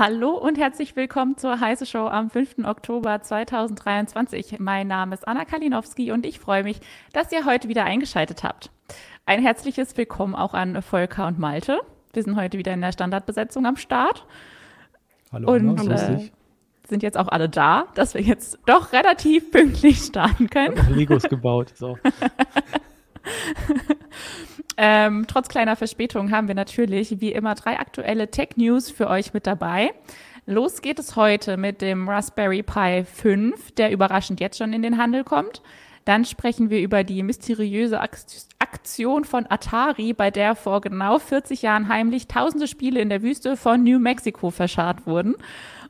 [0.00, 2.64] Hallo und herzlich willkommen zur Heiße Show am 5.
[2.64, 4.58] Oktober 2023.
[4.58, 6.80] Mein Name ist Anna Kalinowski und ich freue mich,
[7.12, 8.70] dass ihr heute wieder eingeschaltet habt.
[9.26, 11.80] Ein herzliches Willkommen auch an Volker und Malte.
[12.14, 14.24] Wir sind heute wieder in der Standardbesetzung am Start.
[15.32, 16.30] Hallo, und Anna, äh,
[16.88, 20.78] sind jetzt auch alle da, dass wir jetzt doch relativ pünktlich starten können.
[20.94, 21.74] Legos gebaut.
[21.76, 21.98] So.
[24.76, 29.46] Ähm, trotz kleiner Verspätung haben wir natürlich wie immer drei aktuelle Tech-News für euch mit
[29.46, 29.92] dabei.
[30.46, 34.96] Los geht es heute mit dem Raspberry Pi 5, der überraschend jetzt schon in den
[34.96, 35.62] Handel kommt.
[36.04, 41.88] Dann sprechen wir über die mysteriöse Aktion von Atari, bei der vor genau 40 Jahren
[41.88, 45.36] heimlich tausende Spiele in der Wüste von New Mexico verscharrt wurden.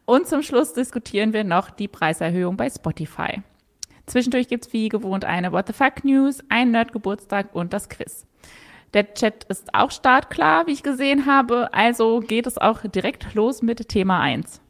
[0.04, 3.42] Und zum Schluss diskutieren wir noch die Preiserhöhung bei Spotify.
[4.06, 8.26] Zwischendurch gibt es wie gewohnt eine What the Fuck News, ein Nerd-Geburtstag und das Quiz.
[8.94, 11.72] Der Chat ist auch startklar, wie ich gesehen habe.
[11.72, 14.60] Also geht es auch direkt los mit Thema 1.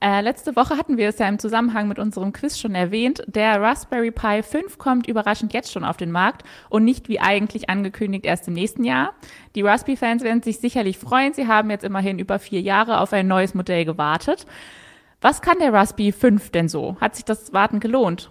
[0.00, 3.22] Äh, letzte Woche hatten wir es ja im Zusammenhang mit unserem Quiz schon erwähnt.
[3.26, 7.70] Der Raspberry Pi 5 kommt überraschend jetzt schon auf den Markt und nicht wie eigentlich
[7.70, 9.14] angekündigt erst im nächsten Jahr.
[9.54, 11.32] Die Raspberry-Fans werden sich sicherlich freuen.
[11.32, 14.46] Sie haben jetzt immerhin über vier Jahre auf ein neues Modell gewartet.
[15.22, 16.98] Was kann der Raspberry 5 denn so?
[17.00, 18.30] Hat sich das Warten gelohnt?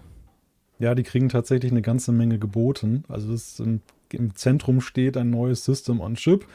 [0.77, 3.03] Ja, die kriegen tatsächlich eine ganze Menge geboten.
[3.07, 3.81] Also das im
[4.13, 6.45] im Zentrum steht ein neues System on Chip,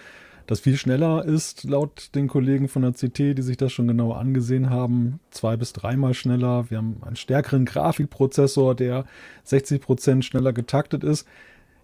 [0.48, 4.16] das viel schneller ist, laut den Kollegen von der CT, die sich das schon genauer
[4.16, 5.20] angesehen haben.
[5.30, 6.70] Zwei bis dreimal schneller.
[6.70, 9.04] Wir haben einen stärkeren Grafikprozessor, der
[9.44, 11.28] 60 Prozent schneller getaktet ist.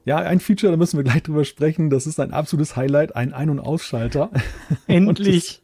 [0.06, 1.90] Ja, ein Feature, da müssen wir gleich drüber sprechen.
[1.90, 4.30] Das ist ein absolutes Highlight, ein Ein- und Ausschalter.
[4.86, 5.60] Endlich.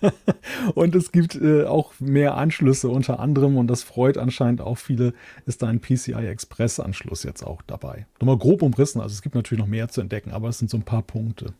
[0.74, 5.14] und es gibt äh, auch mehr Anschlüsse unter anderem und das freut anscheinend auch viele,
[5.46, 8.06] ist da ein PCI Express Anschluss jetzt auch dabei.
[8.20, 10.76] Nochmal grob umrissen, also es gibt natürlich noch mehr zu entdecken, aber es sind so
[10.76, 11.54] ein paar Punkte.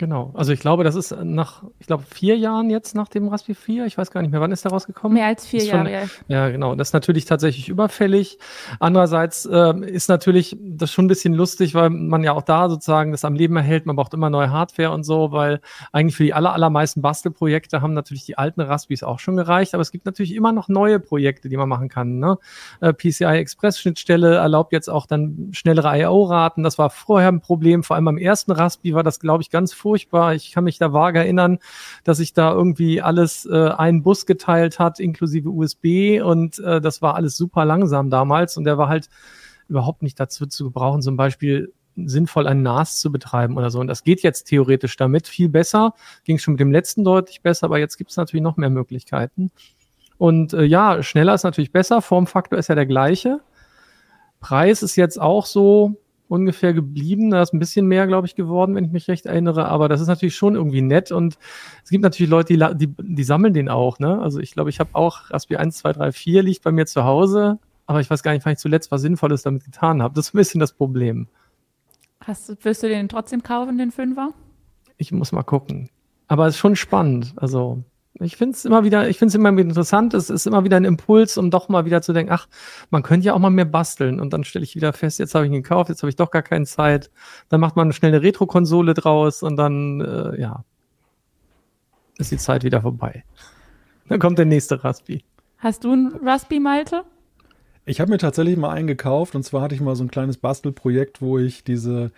[0.00, 0.30] Genau.
[0.32, 3.84] Also ich glaube, das ist nach, ich glaube, vier Jahren jetzt nach dem Raspberry 4.
[3.84, 5.12] Ich weiß gar nicht mehr, wann ist der rausgekommen?
[5.12, 5.92] Mehr als vier Jahre.
[5.92, 6.02] ja.
[6.28, 6.74] ja, genau.
[6.74, 8.38] Das ist natürlich tatsächlich überfällig.
[8.78, 13.12] Andererseits äh, ist natürlich das schon ein bisschen lustig, weil man ja auch da sozusagen
[13.12, 13.84] das am Leben erhält.
[13.84, 15.60] Man braucht immer neue Hardware und so, weil
[15.92, 19.74] eigentlich für die aller, allermeisten Bastelprojekte haben natürlich die alten Raspberries auch schon gereicht.
[19.74, 22.18] Aber es gibt natürlich immer noch neue Projekte, die man machen kann.
[22.18, 22.38] Ne?
[22.80, 26.62] Äh, PCI Express Schnittstelle erlaubt jetzt auch dann schnellere I.O.-Raten.
[26.62, 27.82] Das war vorher ein Problem.
[27.82, 30.34] Vor allem beim ersten Raspberry war das, glaube ich, ganz furchtbar furchtbar.
[30.36, 31.58] Ich kann mich da vage erinnern,
[32.04, 37.02] dass sich da irgendwie alles äh, einen Bus geteilt hat, inklusive USB und äh, das
[37.02, 39.08] war alles super langsam damals und der war halt
[39.68, 43.80] überhaupt nicht dazu zu gebrauchen, zum Beispiel sinnvoll ein NAS zu betreiben oder so.
[43.80, 45.94] Und das geht jetzt theoretisch damit viel besser.
[46.22, 49.50] Ging schon mit dem letzten deutlich besser, aber jetzt gibt es natürlich noch mehr Möglichkeiten.
[50.18, 52.00] Und äh, ja, schneller ist natürlich besser.
[52.00, 53.40] Formfaktor ist ja der gleiche.
[54.38, 55.99] Preis ist jetzt auch so
[56.30, 57.30] ungefähr geblieben.
[57.30, 59.66] Da ist ein bisschen mehr, glaube ich, geworden, wenn ich mich recht erinnere.
[59.66, 61.10] Aber das ist natürlich schon irgendwie nett.
[61.10, 61.38] Und
[61.84, 63.98] es gibt natürlich Leute, die, die, die sammeln den auch.
[63.98, 64.20] Ne?
[64.20, 67.04] Also ich glaube, ich habe auch Raspberry 1, 2, 3, 4 liegt bei mir zu
[67.04, 67.58] Hause.
[67.86, 70.14] Aber ich weiß gar nicht, wann ich zuletzt was Sinnvolles damit getan habe.
[70.14, 71.26] Das ist ein bisschen das Problem.
[72.20, 74.30] Hast, wirst du den trotzdem kaufen, den Fünfer?
[74.98, 75.90] Ich muss mal gucken.
[76.28, 77.32] Aber es ist schon spannend.
[77.36, 77.82] Also
[78.14, 80.14] ich finde es immer wieder, ich finde es immer wieder interessant.
[80.14, 82.48] Es ist immer wieder ein Impuls, um doch mal wieder zu denken, ach,
[82.90, 84.20] man könnte ja auch mal mehr basteln.
[84.20, 86.30] Und dann stelle ich wieder fest, jetzt habe ich ihn gekauft, jetzt habe ich doch
[86.30, 87.10] gar keine Zeit.
[87.48, 90.64] Dann macht man schnell eine Retro-Konsole draus und dann, äh, ja,
[92.18, 93.24] ist die Zeit wieder vorbei.
[94.08, 95.24] Dann kommt der nächste Raspi.
[95.58, 97.04] Hast du ein Raspi, Malte?
[97.86, 100.36] Ich habe mir tatsächlich mal einen gekauft und zwar hatte ich mal so ein kleines
[100.36, 102.10] Bastelprojekt, wo ich diese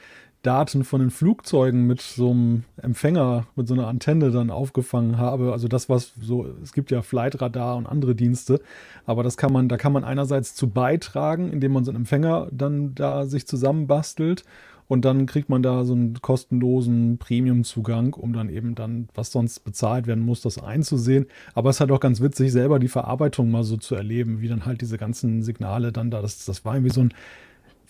[0.43, 5.53] Daten von den Flugzeugen mit so einem Empfänger, mit so einer Antenne dann aufgefangen habe.
[5.53, 8.61] Also das, was so, es gibt ja Flightradar und andere Dienste,
[9.07, 12.49] aber das kann man, da kann man einerseits zu beitragen, indem man so einen Empfänger
[12.51, 14.45] dann da sich zusammenbastelt
[14.89, 19.61] und dann kriegt man da so einen kostenlosen Premium-Zugang, um dann eben dann, was sonst
[19.61, 21.27] bezahlt werden muss, das einzusehen.
[21.55, 24.49] Aber es ist halt auch ganz witzig, selber die Verarbeitung mal so zu erleben, wie
[24.49, 27.15] dann halt diese ganzen Signale dann da, das, das war irgendwie so ein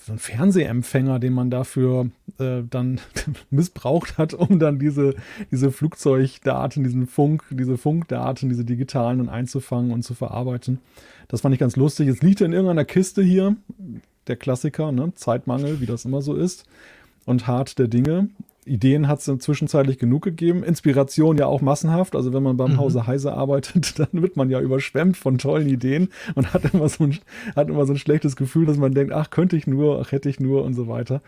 [0.05, 3.01] so ein Fernsehempfänger, den man dafür äh, dann
[3.51, 5.15] missbraucht hat, um dann diese,
[5.51, 10.81] diese Flugzeugdaten, diesen Funk, diese Funkdaten, diese digitalen dann einzufangen und zu verarbeiten.
[11.29, 12.09] Das fand ich ganz lustig.
[12.09, 13.57] Jetzt liegt er in irgendeiner Kiste hier,
[14.27, 15.13] der Klassiker, ne?
[15.15, 16.67] Zeitmangel, wie das immer so ist,
[17.25, 18.29] und hart der Dinge.
[18.65, 20.63] Ideen hat es zwischenzeitlich genug gegeben.
[20.63, 22.15] Inspiration ja auch massenhaft.
[22.15, 22.79] Also wenn man beim mhm.
[22.79, 27.05] Hause Heise arbeitet, dann wird man ja überschwemmt von tollen Ideen und hat immer, so
[27.05, 27.19] ein,
[27.57, 30.29] hat immer so ein schlechtes Gefühl, dass man denkt, ach, könnte ich nur, ach, hätte
[30.29, 31.23] ich nur und so weiter.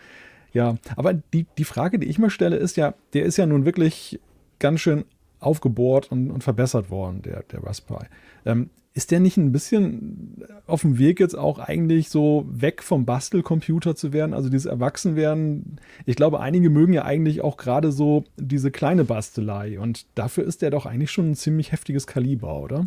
[0.53, 3.65] Ja, aber die, die Frage, die ich mir stelle, ist ja, der ist ja nun
[3.65, 4.21] wirklich
[4.61, 5.05] ganz schön
[5.44, 8.06] aufgebohrt und, und verbessert worden, der, der Raspberry.
[8.44, 13.05] Ähm, ist der nicht ein bisschen auf dem Weg jetzt auch eigentlich so weg vom
[13.05, 15.81] Bastelcomputer zu werden, also dieses Erwachsenwerden?
[16.06, 20.62] Ich glaube, einige mögen ja eigentlich auch gerade so diese kleine Bastelei und dafür ist
[20.62, 22.87] der doch eigentlich schon ein ziemlich heftiges Kaliber, oder?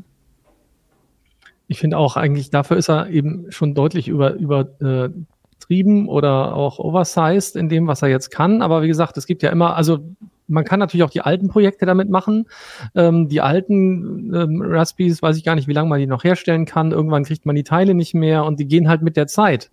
[1.68, 6.80] Ich finde auch eigentlich, dafür ist er eben schon deutlich über, übertrieben äh, oder auch
[6.80, 8.62] oversized in dem, was er jetzt kann.
[8.62, 10.00] Aber wie gesagt, es gibt ja immer, also
[10.48, 12.48] man kann natürlich auch die alten Projekte damit machen.
[12.96, 16.66] Ähm, die alten ähm, Raspberries, weiß ich gar nicht, wie lange man die noch herstellen
[16.66, 16.92] kann.
[16.92, 19.70] Irgendwann kriegt man die Teile nicht mehr und die gehen halt mit der Zeit.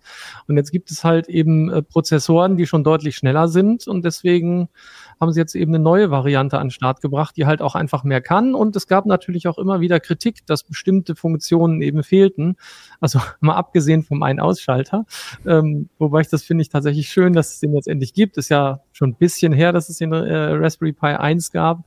[0.47, 4.69] Und jetzt gibt es halt eben äh, Prozessoren, die schon deutlich schneller sind und deswegen
[5.19, 8.03] haben sie jetzt eben eine neue Variante an den Start gebracht, die halt auch einfach
[8.03, 8.53] mehr kann.
[8.53, 12.57] Und es gab natürlich auch immer wieder Kritik, dass bestimmte Funktionen eben fehlten.
[12.99, 15.05] Also mal abgesehen vom einen Ausschalter.
[15.45, 18.37] Ähm, wobei ich das finde ich tatsächlich schön, dass es den jetzt endlich gibt.
[18.37, 21.83] Ist ja schon ein bisschen her, dass es den äh, Raspberry Pi 1 gab.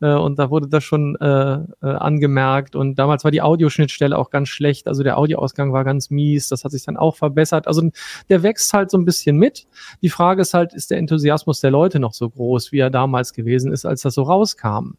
[0.00, 2.76] Äh, und da wurde das schon äh, äh, angemerkt.
[2.76, 4.86] Und damals war die Audioschnittstelle auch ganz schlecht.
[4.86, 6.48] Also der Audioausgang war ganz mies.
[6.48, 7.66] Das hat sich dann auch verbessert.
[7.66, 7.90] Also
[8.28, 9.66] der wächst halt so ein bisschen mit.
[10.02, 13.32] Die Frage ist halt, ist der Enthusiasmus der Leute noch so groß, wie er damals
[13.32, 14.96] gewesen ist, als das so rauskam?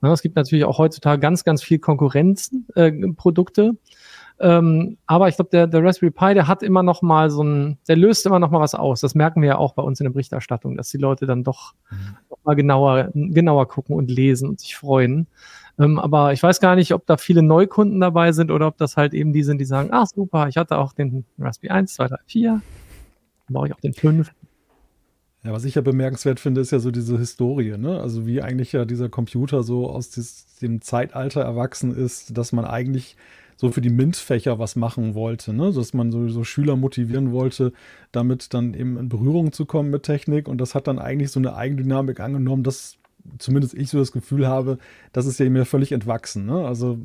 [0.00, 2.92] Na, es gibt natürlich auch heutzutage ganz, ganz viel Konkurrenzen, äh.
[4.42, 7.76] Ähm, aber ich glaube, der, der Raspberry Pi, der hat immer noch mal so ein,
[7.86, 9.02] der löst immer noch mal was aus.
[9.02, 11.74] Das merken wir ja auch bei uns in der Berichterstattung, dass die Leute dann doch
[11.90, 12.16] mhm.
[12.30, 15.26] noch mal genauer, genauer gucken und lesen und sich freuen.
[15.78, 18.96] Ähm, aber ich weiß gar nicht, ob da viele Neukunden dabei sind oder ob das
[18.96, 22.08] halt eben die sind, die sagen, ach super, ich hatte auch den Raspberry 1, 2,
[22.08, 22.62] 3, 4, dann
[23.54, 24.32] brauche ich auch den 5.
[25.42, 28.00] Ja, was ich ja bemerkenswert finde, ist ja so diese Historie, ne?
[28.00, 32.66] Also wie eigentlich ja dieser Computer so aus des, dem Zeitalter erwachsen ist, dass man
[32.66, 33.16] eigentlich
[33.60, 35.70] so für die MINT-Fächer was machen wollte, ne?
[35.70, 37.74] dass man sowieso Schüler motivieren wollte,
[38.10, 40.48] damit dann eben in Berührung zu kommen mit Technik.
[40.48, 42.96] Und das hat dann eigentlich so eine Eigendynamik angenommen, dass
[43.36, 44.78] zumindest ich so das Gefühl habe,
[45.12, 46.46] das ist ja mir völlig entwachsen.
[46.46, 46.66] Ne?
[46.66, 46.96] Also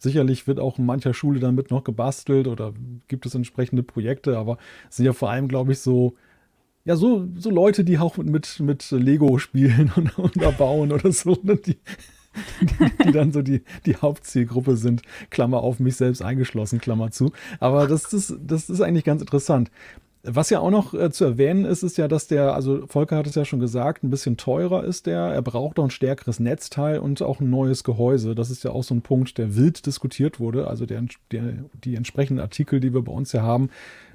[0.00, 2.72] sicherlich wird auch in mancher Schule damit noch gebastelt oder
[3.06, 4.58] gibt es entsprechende Projekte, aber
[4.90, 6.16] es sind ja vor allem, glaube ich, so
[6.84, 11.12] ja, so, so Leute, die auch mit, mit Lego spielen und, und da bauen oder
[11.12, 11.54] so, ne?
[11.54, 11.76] die,
[13.04, 15.02] die, dann so die, die Hauptzielgruppe sind.
[15.30, 17.32] Klammer auf, mich selbst eingeschlossen, Klammer zu.
[17.60, 19.70] Aber das ist, das ist eigentlich ganz interessant.
[20.26, 23.26] Was ja auch noch äh, zu erwähnen ist, ist ja, dass der, also Volker hat
[23.26, 25.18] es ja schon gesagt, ein bisschen teurer ist der.
[25.18, 28.34] Er braucht auch ein stärkeres Netzteil und auch ein neues Gehäuse.
[28.34, 30.66] Das ist ja auch so ein Punkt, der wild diskutiert wurde.
[30.66, 33.68] Also der, der, die entsprechenden Artikel, die wir bei uns ja haben,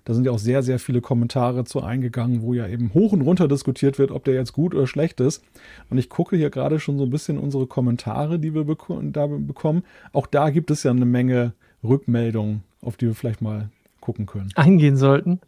[0.09, 3.21] da sind ja auch sehr, sehr viele Kommentare zu eingegangen, wo ja eben hoch und
[3.21, 5.43] runter diskutiert wird, ob der jetzt gut oder schlecht ist.
[5.91, 8.79] Und ich gucke hier gerade schon so ein bisschen unsere Kommentare, die wir bek
[9.13, 9.83] da bekommen.
[10.11, 11.53] Auch da gibt es ja eine Menge
[11.83, 13.69] Rückmeldungen, auf die wir vielleicht mal
[13.99, 14.49] gucken können.
[14.55, 15.41] Eingehen sollten.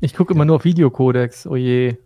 [0.00, 1.96] Ich gucke immer nur auf Videocodex, oh je.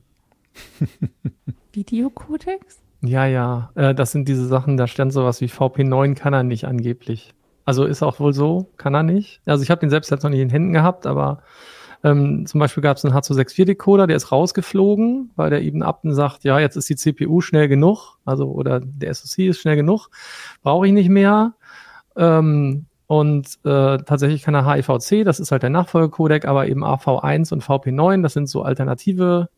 [1.72, 2.78] Videocodex?
[3.00, 3.72] Ja, ja.
[3.74, 7.34] Äh, das sind diese Sachen, da stand sowas wie VP9 kann er nicht angeblich.
[7.64, 9.40] Also ist auch wohl so, kann er nicht.
[9.46, 11.42] Also ich habe den selbst jetzt noch nicht in Händen gehabt, aber
[12.04, 16.42] ähm, zum Beispiel gab es einen H264-Decoder, der ist rausgeflogen, weil der eben Abten sagt,
[16.44, 20.08] ja, jetzt ist die CPU schnell genug, also oder der SoC ist schnell genug,
[20.62, 21.54] brauche ich nicht mehr.
[22.16, 27.52] Ähm, und äh, tatsächlich kann er HIVC, das ist halt der Nachfolgecodec, aber eben AV1
[27.52, 29.48] und VP9, das sind so alternative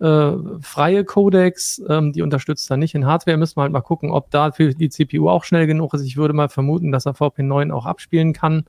[0.00, 3.36] äh, freie Codecs, ähm, die unterstützt er nicht in Hardware.
[3.36, 6.02] Müssen wir halt mal gucken, ob da für die CPU auch schnell genug ist.
[6.02, 8.64] Ich würde mal vermuten, dass er VP9 auch abspielen kann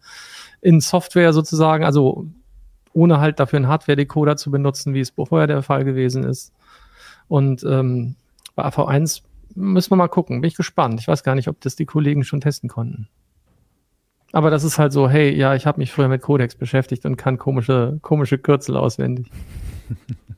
[0.62, 2.28] in Software sozusagen, also
[2.94, 6.54] ohne halt dafür einen Hardware-Decoder zu benutzen, wie es vorher der Fall gewesen ist.
[7.28, 8.16] Und ähm,
[8.56, 9.22] bei AV1
[9.56, 10.42] müssen wir mal gucken.
[10.42, 11.00] Bin ich gespannt.
[11.00, 13.08] Ich weiß gar nicht, ob das die Kollegen schon testen konnten.
[14.32, 17.18] Aber das ist halt so, hey, ja, ich habe mich früher mit Codecs beschäftigt und
[17.18, 19.30] kann komische, komische Kürzel auswendig.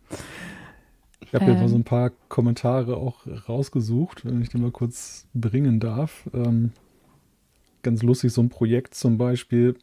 [1.29, 1.51] Ich habe ähm.
[1.51, 6.27] hier mal so ein paar Kommentare auch rausgesucht, wenn ich die mal kurz bringen darf.
[6.33, 6.71] Ähm,
[7.83, 9.75] ganz lustig, so ein Projekt zum Beispiel,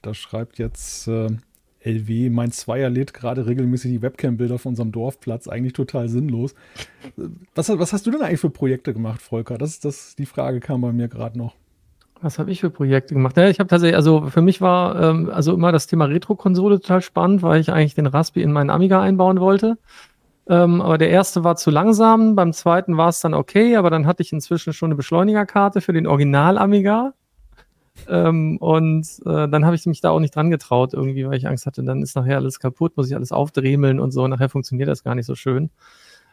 [0.00, 1.28] da schreibt jetzt äh,
[1.80, 6.54] LW, mein Zweier lädt gerade regelmäßig die Webcam-Bilder von unserem Dorfplatz, eigentlich total sinnlos.
[7.54, 9.58] Was, was hast du denn eigentlich für Projekte gemacht, Volker?
[9.58, 11.54] Das, das, die Frage kam bei mir gerade noch.
[12.22, 13.36] Was habe ich für Projekte gemacht?
[13.36, 17.02] Ja, ich habe tatsächlich, also für mich war ähm, also immer das Thema Retro-Konsole total
[17.02, 19.76] spannend, weil ich eigentlich den Raspi in meinen Amiga einbauen wollte.
[20.48, 24.06] Ähm, aber der erste war zu langsam, beim zweiten war es dann okay, aber dann
[24.06, 27.14] hatte ich inzwischen schon eine Beschleunigerkarte für den Original-Amiga.
[28.08, 31.48] Ähm, und äh, dann habe ich mich da auch nicht dran getraut, irgendwie, weil ich
[31.48, 34.88] Angst hatte, dann ist nachher alles kaputt, muss ich alles aufdremeln und so, nachher funktioniert
[34.88, 35.70] das gar nicht so schön.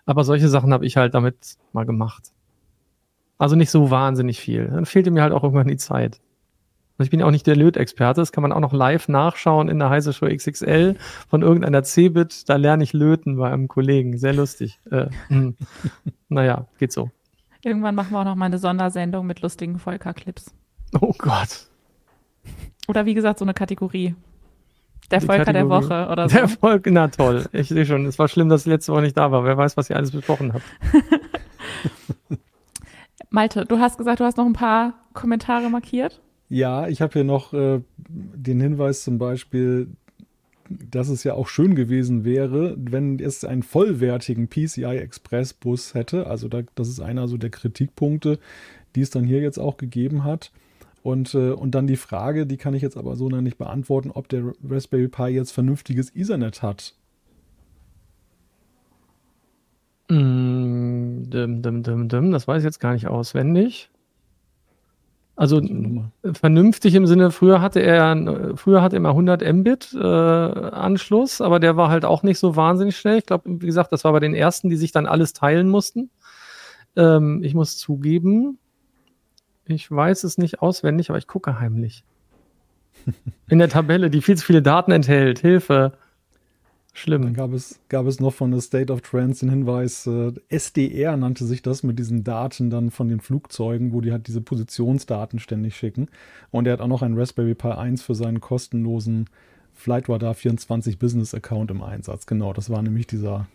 [0.05, 2.31] Aber solche Sachen habe ich halt damit mal gemacht.
[3.37, 4.67] Also nicht so wahnsinnig viel.
[4.67, 6.19] Dann fehlte mir halt auch irgendwann die Zeit.
[7.03, 9.89] Ich bin auch nicht der Lötexperte, das kann man auch noch live nachschauen in der
[9.89, 10.95] Heise Show XXL
[11.29, 12.49] von irgendeiner Cebit.
[12.49, 14.17] Da lerne ich Löten bei einem Kollegen.
[14.17, 14.79] Sehr lustig.
[14.89, 15.55] Äh, hm.
[16.29, 17.11] naja, geht so.
[17.63, 20.53] Irgendwann machen wir auch noch mal eine Sondersendung mit lustigen Volker-Clips.
[20.99, 21.67] Oh Gott.
[22.87, 24.15] Oder wie gesagt, so eine Kategorie.
[25.11, 25.87] Der die Volker Kategorie.
[25.87, 26.37] der Woche oder so.
[26.37, 27.45] Der Volk, na toll.
[27.51, 29.45] Ich sehe schon, es war schlimm, dass ich letzte Woche nicht da war.
[29.45, 30.65] Wer weiß, was ihr alles besprochen habt.
[33.29, 36.21] Malte, du hast gesagt, du hast noch ein paar Kommentare markiert.
[36.53, 39.87] Ja, ich habe hier noch äh, den Hinweis zum Beispiel,
[40.69, 46.27] dass es ja auch schön gewesen wäre, wenn es einen vollwertigen PCI Express Bus hätte.
[46.27, 48.37] Also da, das ist einer so der Kritikpunkte,
[48.95, 50.51] die es dann hier jetzt auch gegeben hat.
[51.01, 54.11] Und, äh, und dann die Frage, die kann ich jetzt aber so noch nicht beantworten,
[54.11, 56.93] ob der Raspberry Pi jetzt vernünftiges Ethernet hat.
[60.07, 61.23] Mm.
[61.31, 63.89] Das weiß ich jetzt gar nicht auswendig.
[65.35, 65.61] Also
[66.33, 71.59] vernünftig im Sinne, früher hatte er, früher hatte er immer 100 Mbit äh, Anschluss, aber
[71.59, 73.17] der war halt auch nicht so wahnsinnig schnell.
[73.17, 76.11] Ich glaube, wie gesagt, das war bei den ersten, die sich dann alles teilen mussten.
[76.95, 78.59] Ähm, ich muss zugeben,
[79.65, 82.03] ich weiß es nicht auswendig, aber ich gucke heimlich.
[83.49, 85.39] In der Tabelle, die viel zu viele Daten enthält.
[85.39, 85.93] Hilfe.
[86.95, 87.23] Schlimm.
[87.23, 91.17] Dann gab es, gab es noch von der State of Trends den Hinweis, äh, SDR
[91.17, 95.39] nannte sich das mit diesen Daten dann von den Flugzeugen, wo die halt diese Positionsdaten
[95.39, 96.07] ständig schicken.
[96.51, 99.27] Und er hat auch noch einen Raspberry Pi 1 für seinen kostenlosen
[99.73, 102.27] Flightradar 24 Business Account im Einsatz.
[102.27, 103.47] Genau, das war nämlich dieser,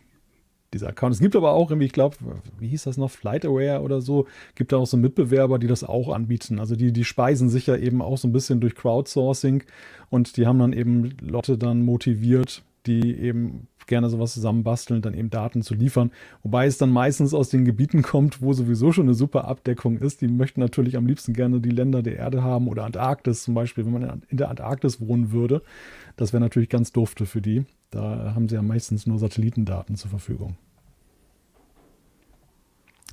[0.74, 1.14] dieser Account.
[1.14, 2.16] Es gibt aber auch irgendwie, ich glaube,
[2.58, 4.26] wie hieß das noch, FlightAware oder so,
[4.56, 6.58] gibt da auch so Mitbewerber, die das auch anbieten.
[6.58, 9.62] Also die, die speisen sich ja eben auch so ein bisschen durch Crowdsourcing
[10.10, 15.30] und die haben dann eben Lotte dann motiviert, die eben gerne sowas zusammenbasteln, dann eben
[15.30, 16.10] Daten zu liefern.
[16.42, 20.20] Wobei es dann meistens aus den Gebieten kommt, wo sowieso schon eine super Abdeckung ist.
[20.20, 23.86] Die möchten natürlich am liebsten gerne die Länder der Erde haben oder Antarktis zum Beispiel,
[23.86, 25.62] wenn man in der Antarktis wohnen würde.
[26.16, 27.64] Das wäre natürlich ganz dufte für die.
[27.90, 30.56] Da haben sie ja meistens nur Satellitendaten zur Verfügung.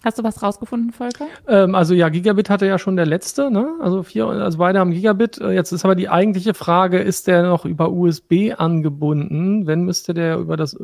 [0.05, 1.25] Hast du was rausgefunden, Volker?
[1.47, 3.73] Ähm, also ja, Gigabit hatte ja schon der letzte, ne?
[3.81, 5.39] Also vier, also beide haben Gigabit.
[5.39, 9.65] Äh, jetzt ist aber die eigentliche Frage, ist der noch über USB angebunden?
[9.65, 10.77] Wenn müsste der über das,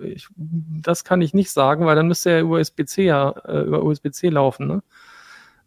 [0.00, 3.82] ich, das kann ich nicht sagen, weil dann müsste er über USB-C ja, äh, über
[3.82, 4.82] USB-C laufen, ne?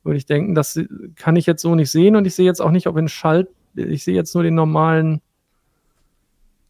[0.04, 0.80] Würde ich denken, das
[1.18, 3.50] kann ich jetzt so nicht sehen und ich sehe jetzt auch nicht, ob in Schalt,
[3.76, 5.20] ich sehe jetzt nur den normalen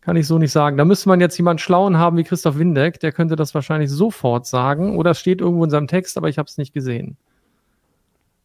[0.01, 0.77] kann ich so nicht sagen.
[0.77, 4.47] Da müsste man jetzt jemanden Schlauen haben wie Christoph Windeck, der könnte das wahrscheinlich sofort
[4.47, 4.97] sagen.
[4.97, 7.17] Oder es steht irgendwo in seinem Text, aber ich habe es nicht gesehen.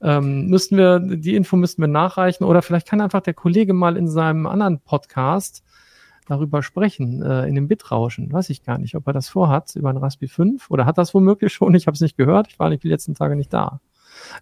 [0.02, 2.44] Ähm, müssten wir, die Info müssten wir nachreichen.
[2.44, 5.64] Oder vielleicht kann einfach der Kollege mal in seinem anderen Podcast
[6.28, 8.30] darüber sprechen, äh, in dem Bitrauschen.
[8.30, 10.70] Weiß ich gar nicht, ob er das vorhat, über ein Raspi 5.
[10.70, 11.74] Oder hat das womöglich schon?
[11.74, 12.48] Ich habe es nicht gehört.
[12.48, 13.80] Ich war nicht die letzten Tage nicht da.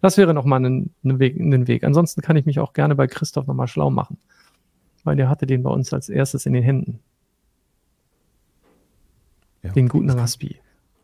[0.03, 1.85] Das wäre nochmal ein, ein, ein Weg.
[1.85, 4.19] Ansonsten kann ich mich auch gerne bei Christoph nochmal schlau machen
[5.05, 7.01] weil der hatte den bei uns als erstes in den Händen.
[9.63, 10.57] Ja, den guten Raspi.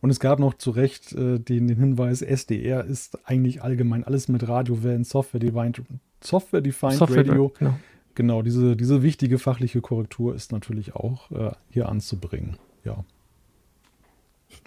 [0.03, 4.29] Und es gab noch zu Recht äh, den, den, Hinweis, SDR ist eigentlich allgemein alles
[4.29, 5.83] mit Radiowellen, Software-Defined
[6.23, 7.53] Software -defined Software Radio.
[7.59, 7.75] Genau.
[8.15, 12.57] genau, diese, diese wichtige fachliche Korrektur ist natürlich auch äh, hier anzubringen.
[12.85, 13.05] Ja.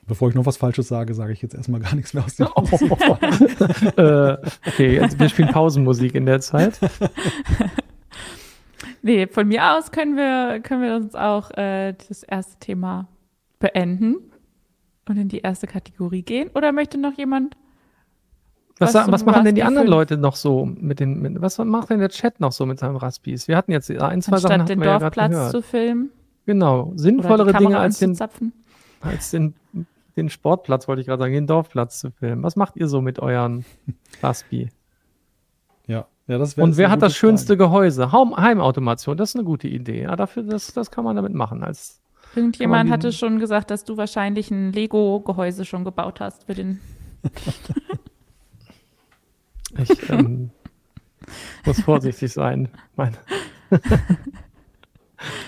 [0.07, 2.47] Bevor ich noch was Falsches sage, sage ich jetzt erstmal gar nichts mehr aus dem
[2.55, 2.63] oh.
[3.97, 4.37] äh,
[4.67, 6.79] Okay, jetzt, wir spielen Pausenmusik in der Zeit.
[9.03, 13.09] Nee, von mir aus können wir, können wir uns auch äh, das erste Thema
[13.59, 14.15] beenden
[15.09, 16.49] und in die erste Kategorie gehen.
[16.55, 17.57] Oder möchte noch jemand?
[18.79, 21.89] Was, was, was machen denn die anderen Leute noch so mit den, mit, was macht
[21.89, 23.49] denn der Chat noch so mit seinen Raspis?
[23.49, 24.65] Wir hatten jetzt ein, zwei Anstatt Sachen.
[24.67, 26.09] den Dorfplatz ja zu filmen.
[26.45, 28.17] Genau, sinnvollere Dinge als den,
[29.01, 29.53] als den,
[30.15, 32.41] den Sportplatz, wollte ich gerade sagen, den Dorfplatz zu filmen.
[32.43, 33.65] Was macht ihr so mit euren
[34.23, 34.69] Raspi?
[36.27, 37.69] Ja, Und wer hat das schönste Frage.
[37.69, 38.11] Gehäuse?
[38.11, 40.03] Heimautomation, das ist eine gute Idee.
[40.03, 41.63] Ja, dafür, das, das kann man damit machen.
[41.63, 42.01] Als,
[42.35, 46.79] Irgendjemand hatte schon gesagt, dass du wahrscheinlich ein Lego-Gehäuse schon gebaut hast für den.
[49.77, 50.51] ich ähm,
[51.65, 52.69] muss vorsichtig sein.
[52.95, 53.17] Mein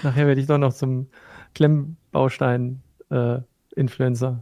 [0.03, 1.07] Nachher werde ich doch noch zum
[1.53, 4.29] Klemmbaustein-Influencer.
[4.29, 4.33] Äh,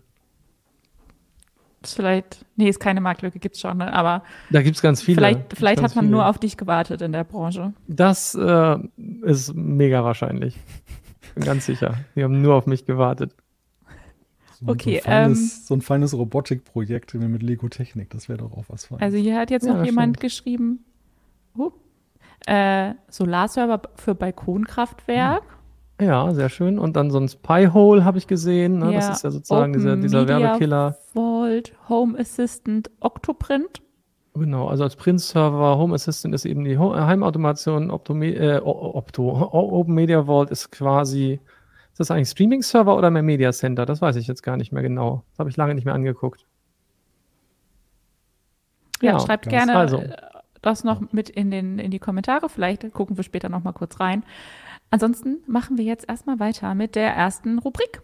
[1.87, 3.91] vielleicht, nee, ist keine Marktlücke, gibt's schon, ne?
[3.91, 4.23] aber.
[4.49, 5.15] Da gibt's ganz viele.
[5.15, 6.15] Vielleicht, vielleicht hat man viele.
[6.15, 7.73] nur auf dich gewartet in der Branche.
[7.87, 8.77] Das äh,
[9.23, 10.57] ist mega wahrscheinlich.
[11.35, 11.95] Bin ganz sicher.
[12.15, 13.35] Die haben nur auf mich gewartet.
[14.59, 15.01] So okay.
[15.03, 18.65] So ein feines, ähm, so ein feines Robotikprojekt mit Lego Technik, das wäre doch auch
[18.67, 19.01] was Feines.
[19.01, 20.21] Also hier hat jetzt ja, noch jemand stimmt.
[20.21, 20.85] geschrieben,
[21.57, 21.71] uh,
[22.45, 25.43] äh, Solarserver für Balkonkraftwerk.
[25.43, 25.52] Hm.
[26.03, 26.79] Ja, sehr schön.
[26.79, 28.79] Und dann sonst Pi-Hole habe ich gesehen.
[28.79, 28.93] Ne?
[28.93, 30.97] Ja, das ist ja sozusagen dieser, dieser Werbekiller.
[31.13, 33.81] Vault, Home Assistant, Octoprint.
[34.35, 40.25] Genau, also als Print-Server, Home Assistant ist eben die Heimautomation, Opto, äh, Opto, Open Media
[40.25, 41.39] Vault ist quasi,
[41.91, 43.85] ist das eigentlich Streaming-Server oder mehr Media Center?
[43.85, 45.23] Das weiß ich jetzt gar nicht mehr genau.
[45.31, 46.47] Das habe ich lange nicht mehr angeguckt.
[49.03, 50.01] Ja, ja schreibt gerne also.
[50.63, 52.49] das noch mit in, den, in die Kommentare.
[52.49, 54.23] Vielleicht gucken wir später noch mal kurz rein.
[54.93, 58.03] Ansonsten machen wir jetzt erstmal weiter mit der ersten Rubrik.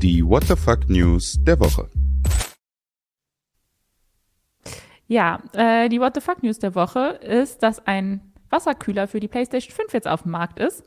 [0.00, 1.88] Die What the Fuck News der Woche.
[5.08, 8.20] Ja, äh, die What the Fuck News der Woche ist, dass ein
[8.50, 10.84] Wasserkühler für die PlayStation 5 jetzt auf dem Markt ist.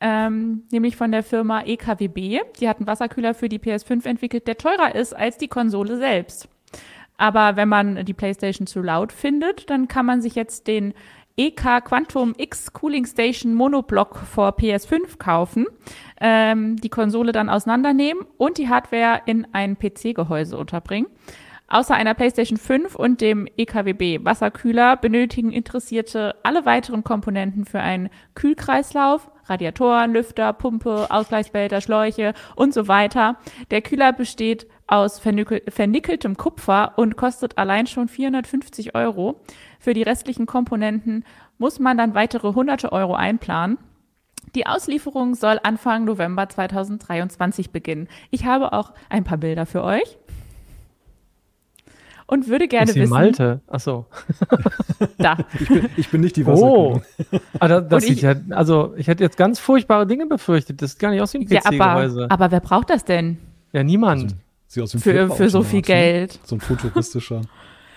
[0.00, 2.42] Ähm, nämlich von der Firma EKWB.
[2.60, 6.48] Die hat einen Wasserkühler für die PS5 entwickelt, der teurer ist als die Konsole selbst.
[7.18, 10.94] Aber wenn man die PlayStation zu laut findet, dann kann man sich jetzt den
[11.38, 15.66] EK Quantum X Cooling Station Monoblock vor PS5 kaufen,
[16.18, 21.08] ähm, die Konsole dann auseinandernehmen und die Hardware in ein PC-Gehäuse unterbringen.
[21.68, 28.08] Außer einer PlayStation 5 und dem EKWB Wasserkühler benötigen Interessierte alle weiteren Komponenten für einen
[28.34, 33.36] Kühlkreislauf, Radiatoren, Lüfter, Pumpe, Ausgleichsbehälter, Schläuche und so weiter.
[33.70, 39.40] Der Kühler besteht aus vernickel vernickeltem Kupfer und kostet allein schon 450 Euro.
[39.86, 41.24] Für die restlichen Komponenten
[41.58, 43.78] muss man dann weitere hunderte Euro einplanen.
[44.56, 48.08] Die Auslieferung soll Anfang November 2023 beginnen.
[48.32, 50.18] Ich habe auch ein paar Bilder für euch
[52.26, 53.10] und würde gerne ist wissen.
[53.10, 53.60] Malte.
[53.68, 54.06] Achso.
[55.18, 55.36] da.
[55.60, 57.02] Ich bin, ich bin nicht die Wasserkühlung.
[57.30, 57.38] Oh.
[57.60, 60.82] Ah, das, das ich, ja, also ich hätte jetzt ganz furchtbare Dinge befürchtet.
[60.82, 62.18] Das ist gar nicht aus dem PC-Gehäuse.
[62.22, 63.38] Ja, aber, aber wer braucht das denn?
[63.72, 64.34] Ja, niemand.
[64.76, 66.32] Also, für, für so viel Geld.
[66.32, 66.40] Ne?
[66.42, 67.42] So ein futuristischer.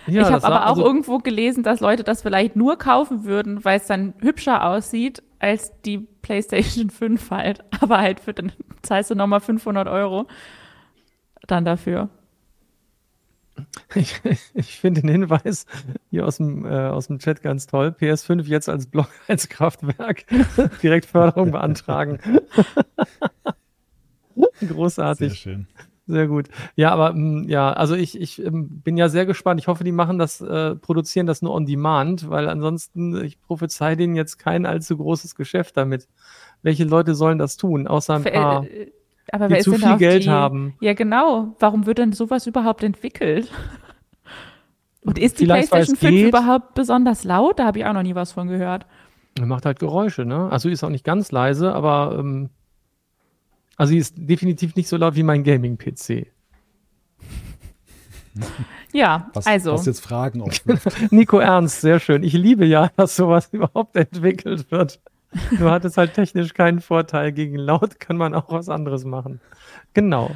[0.08, 3.63] Ja, ich habe aber auch also irgendwo gelesen, dass Leute das vielleicht nur kaufen würden,
[3.63, 7.63] weil es dann hübscher aussieht als die PlayStation 5 halt.
[7.82, 8.51] Aber halt für dann
[8.82, 10.27] zahlst du nochmal 500 Euro
[11.48, 12.10] dann dafür.
[13.94, 14.22] Ich,
[14.53, 15.65] ich finde den Hinweis
[16.10, 17.94] hier aus dem, äh, aus dem Chat ganz toll.
[18.00, 20.25] PS5 jetzt als Blockheizkraftwerk.
[20.82, 22.20] Direkt Förderung beantragen.
[24.65, 25.32] Großartig.
[25.32, 25.68] Sehr schön.
[26.10, 26.48] Sehr gut.
[26.75, 29.60] Ja, aber mh, mm, ja, also ich, ich ähm, bin ja sehr gespannt.
[29.60, 33.94] Ich hoffe, die machen das, äh, produzieren das nur on demand, weil ansonsten, ich prophezei
[33.94, 36.08] denen jetzt kein allzu großes Geschäft damit.
[36.63, 38.66] Welche Leute sollen das tun, außer ein paar?
[38.66, 38.92] Äh,
[39.31, 40.74] aber die wer zu viel Geld die, haben.
[40.81, 41.55] Ja, genau.
[41.60, 43.51] Warum wird denn sowas überhaupt entwickelt?
[45.01, 46.27] Und ist die Vielleicht, PlayStation 5 geht.
[46.29, 47.60] überhaupt besonders laut?
[47.60, 48.88] Da habe ich auch noch nie was von gehört.
[49.38, 50.50] Er macht halt Geräusche, ne?
[50.51, 52.50] Also ist auch nicht ganz leise, aber ähm,
[53.79, 56.27] also sie ist definitiv nicht so laut wie mein Gaming-PC.
[58.92, 59.74] Ja, was, also.
[59.74, 61.11] Was jetzt Fragen aufwirft.
[61.11, 62.24] Nico Ernst, sehr schön.
[62.24, 65.00] Ich liebe ja, dass sowas überhaupt entwickelt wird.
[65.57, 67.31] Nur hat es halt technisch keinen Vorteil.
[67.31, 69.39] Gegen laut kann man auch was anderes machen.
[69.94, 70.31] Genau.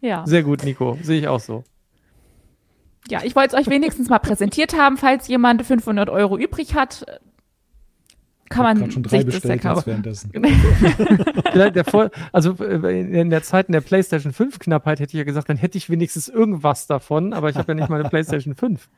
[0.00, 0.24] Ja.
[0.26, 0.96] Sehr gut, Nico.
[1.02, 1.64] Sehe ich auch so.
[3.08, 7.04] Ja, ich wollte es euch wenigstens mal präsentiert haben, falls jemand 500 Euro übrig hat.
[8.48, 10.04] Kann man schon drei sich das bestellt kaufen.
[10.04, 10.32] jetzt währenddessen.
[11.52, 15.18] Vielleicht der Vor also äh, in der Zeit in der PlayStation 5 Knappheit hätte ich
[15.18, 18.08] ja gesagt, dann hätte ich wenigstens irgendwas davon, aber ich habe ja nicht mal eine
[18.08, 18.88] PlayStation 5.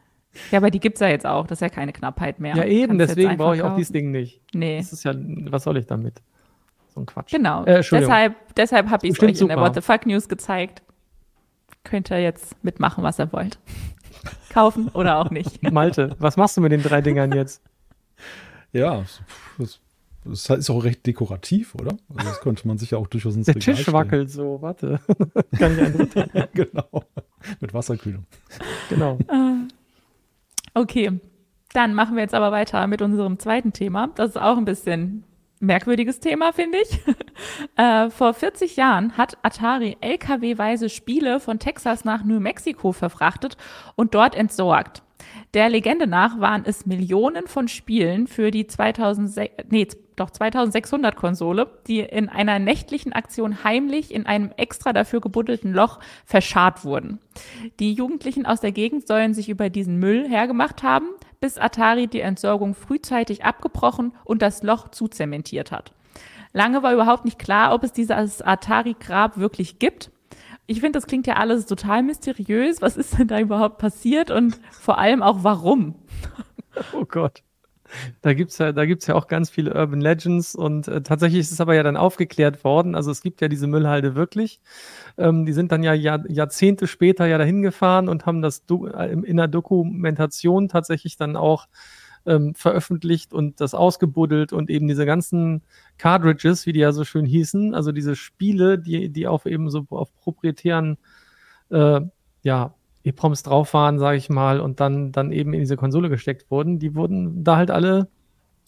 [0.51, 1.47] Ja, aber die gibt es ja jetzt auch.
[1.47, 2.55] Das ist ja keine Knappheit mehr.
[2.55, 3.79] Ja, eben, Kannst deswegen brauche ich auch kaufen.
[3.79, 4.41] dieses Ding nicht.
[4.53, 4.79] Nee.
[4.79, 6.21] Das ist ja, was soll ich damit?
[6.95, 7.31] So ein Quatsch.
[7.33, 7.65] Genau.
[7.65, 9.59] Äh, deshalb deshalb habe ich es euch in der.
[9.59, 10.83] What the Fuck News gezeigt.
[11.85, 13.59] Könnt ihr jetzt mitmachen, was ihr wollt.
[14.53, 15.63] Kaufen oder auch nicht.
[15.71, 17.63] Malte, was machst du mit den drei Dingern jetzt?
[18.73, 19.05] Ja,
[19.59, 19.81] das,
[20.25, 21.97] das ist auch recht dekorativ, oder?
[22.15, 23.97] Also das könnte man sich ja auch durchaus ins Der Regal Tisch stellen.
[23.97, 25.01] wackelt so, warte.
[25.59, 27.05] Kann ich einen genau.
[27.61, 28.27] Mit Wasserkühlung.
[28.89, 29.19] Genau.
[30.75, 31.19] Okay,
[31.73, 34.09] dann machen wir jetzt aber weiter mit unserem zweiten Thema.
[34.15, 35.25] Das ist auch ein bisschen
[35.61, 37.01] merkwürdiges Thema, finde ich.
[37.77, 43.57] äh, vor 40 Jahren hat Atari LKW-weise Spiele von Texas nach New Mexico verfrachtet
[43.97, 45.03] und dort entsorgt.
[45.55, 51.71] Der Legende nach waren es Millionen von Spielen für die 2006, nee, doch 2600 Konsole,
[51.87, 57.21] die in einer nächtlichen Aktion heimlich in einem extra dafür gebuddelten Loch verscharrt wurden.
[57.79, 61.07] Die Jugendlichen aus der Gegend sollen sich über diesen Müll hergemacht haben,
[61.41, 65.93] bis Atari die Entsorgung frühzeitig abgebrochen und das Loch zuzementiert hat.
[66.53, 70.11] Lange war überhaupt nicht klar, ob es dieses Atari-Grab wirklich gibt.
[70.71, 72.83] Ich finde, das klingt ja alles total mysteriös.
[72.83, 75.95] Was ist denn da überhaupt passiert und vor allem auch warum?
[76.93, 77.43] Oh Gott.
[78.23, 81.51] Da gibt's ja, da gibt's ja auch ganz viele Urban Legends und äh, tatsächlich ist
[81.51, 82.95] es aber ja dann aufgeklärt worden.
[82.95, 84.61] Also es gibt ja diese Müllhalde wirklich.
[85.17, 88.87] Ähm, die sind dann ja Jahr, Jahrzehnte später ja dahin gefahren und haben das Do
[88.87, 91.67] äh, in der Dokumentation tatsächlich dann auch
[92.29, 95.63] ähm, veröffentlicht und das ausgebuddelt und eben diese ganzen
[95.97, 99.87] Cartridges, wie die ja so schön hießen, also diese Spiele, die, die auf eben so
[99.91, 100.99] auf proprietären
[101.71, 102.01] äh,
[102.43, 106.51] ja, EPROMs drauf waren, sage ich mal, und dann, dann eben in diese Konsole gesteckt
[106.51, 108.09] wurden, die wurden da halt alle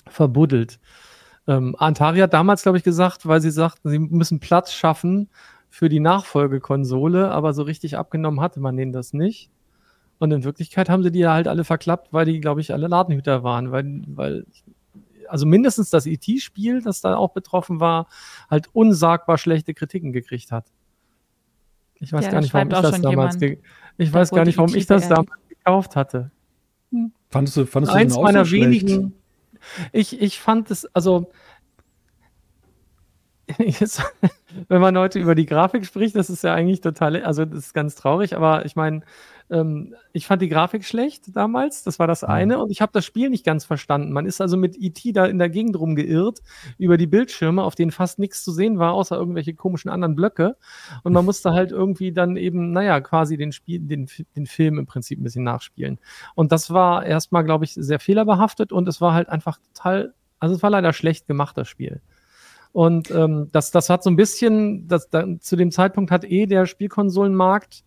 [0.09, 0.81] verbuddelt.
[1.47, 5.29] Ähm, Atari hat damals, glaube ich, gesagt, weil sie sagten, sie müssen Platz schaffen
[5.69, 9.51] für die Nachfolgekonsole, aber so richtig abgenommen hatte man denen das nicht.
[10.21, 13.43] Und in Wirklichkeit haben sie die halt alle verklappt, weil die, glaube ich, alle Ladenhüter
[13.43, 14.45] waren, weil, weil
[15.29, 18.07] also mindestens das ET-Spiel, das da auch betroffen war,
[18.51, 20.67] halt unsagbar schlechte Kritiken gekriegt hat.
[21.95, 23.39] Ich weiß ja, gar nicht, warum ich das damals,
[23.97, 26.31] ich weiß gar nicht, warum ich das damals gekauft hatte.
[26.93, 27.13] Hm.
[27.31, 29.15] Fandest du, fandest Eins du meiner so wenigen.
[29.93, 31.31] Ich, ich fand es, also
[33.59, 34.03] jetzt,
[34.69, 37.75] wenn man heute über die Grafik spricht, das ist ja eigentlich total, also das ist
[37.75, 39.01] ganz traurig, aber ich meine,
[39.51, 42.29] ähm, ich fand die Grafik schlecht damals, das war das mhm.
[42.29, 44.13] eine, und ich habe das Spiel nicht ganz verstanden.
[44.13, 45.13] Man ist also mit E.T.
[45.13, 46.41] da in der Gegend rumgeirrt
[46.79, 50.57] über die Bildschirme, auf denen fast nichts zu sehen war, außer irgendwelche komischen anderen Blöcke.
[51.03, 54.87] Und man musste halt irgendwie dann eben, naja, quasi den Spiel, den, den Film im
[54.87, 55.99] Prinzip ein bisschen nachspielen.
[56.35, 60.55] Und das war erstmal, glaube ich, sehr fehlerbehaftet und es war halt einfach total, also
[60.55, 62.01] es war leider schlecht gemacht, das Spiel.
[62.73, 66.47] Und ähm, das, das hat so ein bisschen, das, da, zu dem Zeitpunkt hat eh
[66.47, 67.85] der Spielkonsolenmarkt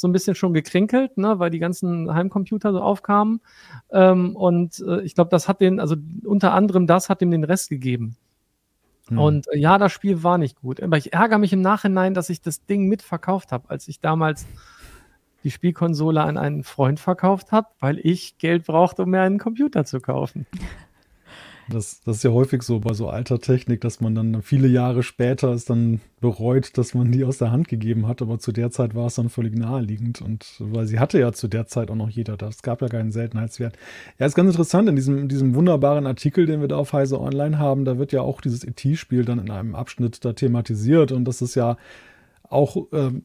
[0.00, 3.40] so ein bisschen schon gekrinkelt, ne, weil die ganzen Heimcomputer so aufkamen.
[3.90, 7.44] Ähm, und äh, ich glaube, das hat den, also unter anderem das hat ihm den
[7.44, 8.16] Rest gegeben.
[9.08, 9.18] Mhm.
[9.18, 10.82] Und äh, ja, das Spiel war nicht gut.
[10.82, 14.46] Aber ich ärgere mich im Nachhinein, dass ich das Ding mitverkauft habe, als ich damals
[15.44, 19.84] die Spielkonsole an einen Freund verkauft habe, weil ich Geld brauchte, um mir einen Computer
[19.84, 20.46] zu kaufen.
[21.68, 25.02] Das, das ist ja häufig so bei so alter Technik, dass man dann viele Jahre
[25.02, 28.22] später es dann bereut, dass man die aus der Hand gegeben hat.
[28.22, 30.22] Aber zu der Zeit war es dann völlig naheliegend.
[30.22, 32.56] Und weil sie hatte ja zu der Zeit auch noch jeder das.
[32.56, 33.76] Es gab ja keinen Seltenheitswert.
[34.18, 34.88] Ja, ist ganz interessant.
[34.88, 38.12] In diesem, in diesem wunderbaren Artikel, den wir da auf Heise Online haben, da wird
[38.12, 41.10] ja auch dieses ET-Spiel dann in einem Abschnitt da thematisiert.
[41.10, 41.76] Und das ist ja
[42.50, 43.22] auch ähm,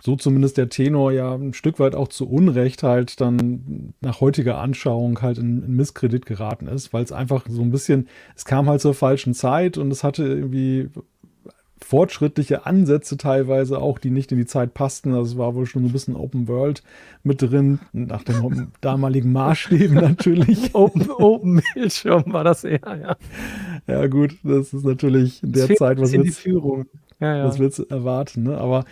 [0.00, 4.58] so zumindest der Tenor ja ein Stück weit auch zu Unrecht halt dann nach heutiger
[4.58, 8.68] Anschauung halt in, in Misskredit geraten ist, weil es einfach so ein bisschen, es kam
[8.68, 10.90] halt zur falschen Zeit und es hatte irgendwie
[11.82, 15.12] fortschrittliche Ansätze teilweise auch, die nicht in die Zeit passten.
[15.12, 16.82] Also es war wohl schon so ein bisschen Open World
[17.22, 20.70] mit drin, nach den damaligen Maßstäben natürlich.
[20.74, 23.16] Open, Open Bildschirm war das eher, ja.
[23.86, 26.86] Ja gut, das ist natürlich in der Zeit, was in die Führung.
[27.22, 27.44] Ja, ja.
[27.44, 28.58] Was willst du erwarten, ne?
[28.58, 28.84] Aber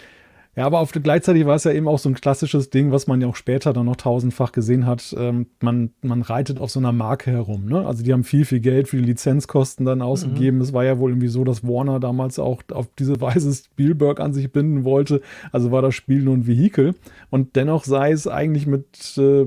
[0.56, 3.20] ja, aber auf, gleichzeitig war es ja eben auch so ein klassisches Ding, was man
[3.20, 5.14] ja auch später dann noch tausendfach gesehen hat.
[5.16, 7.66] Ähm, man, man reitet auf so einer Marke herum.
[7.66, 7.86] Ne?
[7.86, 10.56] Also die haben viel, viel Geld für die Lizenzkosten dann ausgegeben.
[10.56, 10.62] Mhm.
[10.62, 14.32] Es war ja wohl irgendwie so, dass Warner damals auch auf diese Weise Spielberg an
[14.32, 15.20] sich binden wollte.
[15.52, 16.96] Also war das Spiel nur ein Vehikel.
[17.30, 19.46] Und dennoch sei es eigentlich mit äh,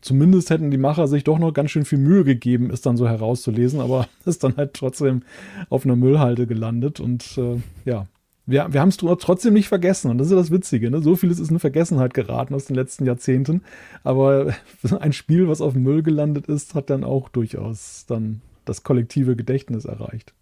[0.00, 3.08] zumindest hätten die Macher sich doch noch ganz schön viel Mühe gegeben, es dann so
[3.08, 5.22] herauszulesen, aber ist dann halt trotzdem
[5.68, 8.06] auf einer Müllhalde gelandet und äh, ja.
[8.50, 10.90] Wir, wir haben es trotzdem nicht vergessen und das ist ja das Witzige.
[10.90, 11.02] Ne?
[11.02, 13.60] So vieles ist in Vergessenheit geraten aus den letzten Jahrzehnten,
[14.04, 14.54] aber
[15.00, 19.36] ein Spiel, was auf dem Müll gelandet ist, hat dann auch durchaus dann das kollektive
[19.36, 20.32] Gedächtnis erreicht.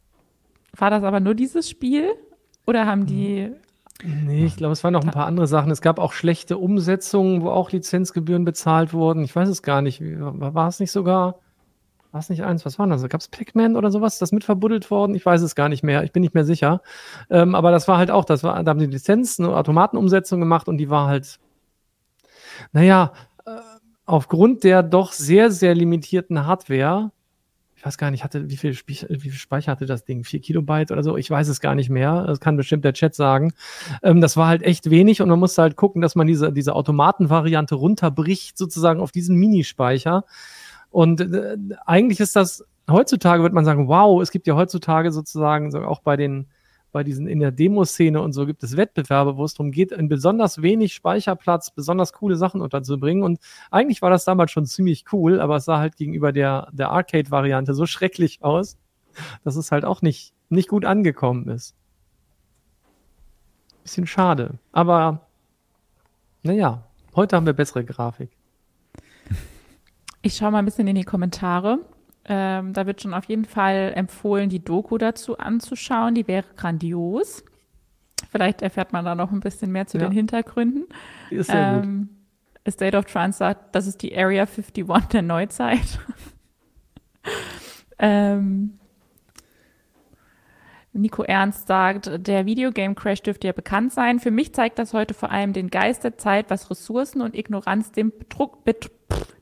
[0.77, 2.11] War das aber nur dieses Spiel
[2.65, 3.51] oder haben die
[4.05, 5.71] Nee, ich glaube, es waren noch ein paar andere Sachen.
[5.71, 9.25] Es gab auch schlechte Umsetzungen, wo auch Lizenzgebühren bezahlt wurden.
[9.25, 10.01] Ich weiß es gar nicht.
[10.03, 11.41] War es nicht sogar,
[12.13, 12.67] war es nicht eins?
[12.67, 13.09] Was war das?
[13.09, 14.19] Gab es Pac-Man oder sowas?
[14.19, 15.15] Das mit verbuddelt worden?
[15.15, 16.05] Ich weiß es gar nicht mehr.
[16.05, 16.83] Ich bin nicht mehr sicher.
[17.31, 20.69] Ähm, aber das war halt auch, das war, da haben die Lizenz eine Automatenumsetzung gemacht
[20.69, 21.39] und die war halt,
[22.73, 23.13] naja,
[23.47, 23.51] äh,
[24.05, 27.13] aufgrund der doch sehr, sehr limitierten Hardware
[27.87, 30.25] weiß gar nicht, hatte, wie viel, wie viel Speicher hatte das Ding?
[30.25, 31.17] Vier Kilobyte oder so?
[31.17, 32.25] Ich weiß es gar nicht mehr.
[32.27, 33.53] Das kann bestimmt der Chat sagen.
[34.03, 36.75] Ähm, das war halt echt wenig und man musste halt gucken, dass man diese, diese
[36.75, 40.25] Automatenvariante runterbricht, sozusagen auf diesen Minispeicher.
[40.91, 45.71] Und äh, eigentlich ist das, heutzutage wird man sagen, wow, es gibt ja heutzutage sozusagen
[45.71, 46.49] so auch bei den
[46.97, 50.09] bei diesen in der Demoszene und so gibt es Wettbewerbe, wo es darum geht, in
[50.09, 53.23] besonders wenig Speicherplatz besonders coole Sachen unterzubringen.
[53.23, 53.39] Und
[53.71, 57.75] eigentlich war das damals schon ziemlich cool, aber es sah halt gegenüber der, der Arcade-Variante
[57.75, 58.79] so schrecklich aus,
[59.45, 61.75] dass es halt auch nicht, nicht gut angekommen ist.
[63.83, 64.55] Bisschen schade.
[64.73, 65.21] Aber
[66.45, 66.83] naja,
[67.15, 68.31] heute haben wir bessere Grafik.
[70.23, 71.79] Ich schaue mal ein bisschen in die Kommentare.
[72.29, 76.15] Ähm, da wird schon auf jeden Fall empfohlen, die Doku dazu anzuschauen.
[76.15, 77.45] Die wäre grandios.
[78.31, 80.05] Vielleicht erfährt man da noch ein bisschen mehr zu ja.
[80.05, 80.87] den Hintergründen.
[81.31, 82.09] Die ist sehr ähm,
[82.65, 82.73] gut.
[82.73, 86.01] State of Trance sagt, das ist die Area 51 der Neuzeit.
[87.99, 88.79] ähm,
[90.93, 94.19] Nico Ernst sagt, der Videogame Crash dürfte ja bekannt sein.
[94.19, 97.93] Für mich zeigt das heute vor allem den Geist der Zeit, was Ressourcen und Ignoranz
[97.93, 98.91] dem, Betrug, Bet,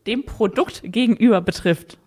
[0.07, 1.99] dem Produkt gegenüber betrifft.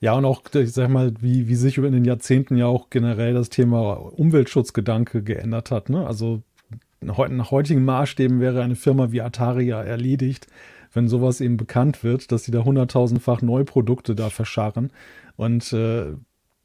[0.00, 3.34] Ja, und auch, ich sag mal, wie, wie sich in den Jahrzehnten ja auch generell
[3.34, 5.88] das Thema Umweltschutzgedanke geändert hat.
[5.88, 6.06] Ne?
[6.06, 6.42] Also
[7.00, 10.46] nach heutigen Maßstäben wäre eine Firma wie Atari ja erledigt,
[10.92, 14.90] wenn sowas eben bekannt wird, dass sie da hunderttausendfach Neuprodukte da verscharren.
[15.36, 16.14] Und äh,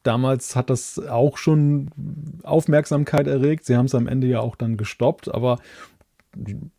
[0.04, 1.90] damals hat das auch schon
[2.44, 3.66] Aufmerksamkeit erregt.
[3.66, 5.60] Sie haben es am Ende ja auch dann gestoppt, aber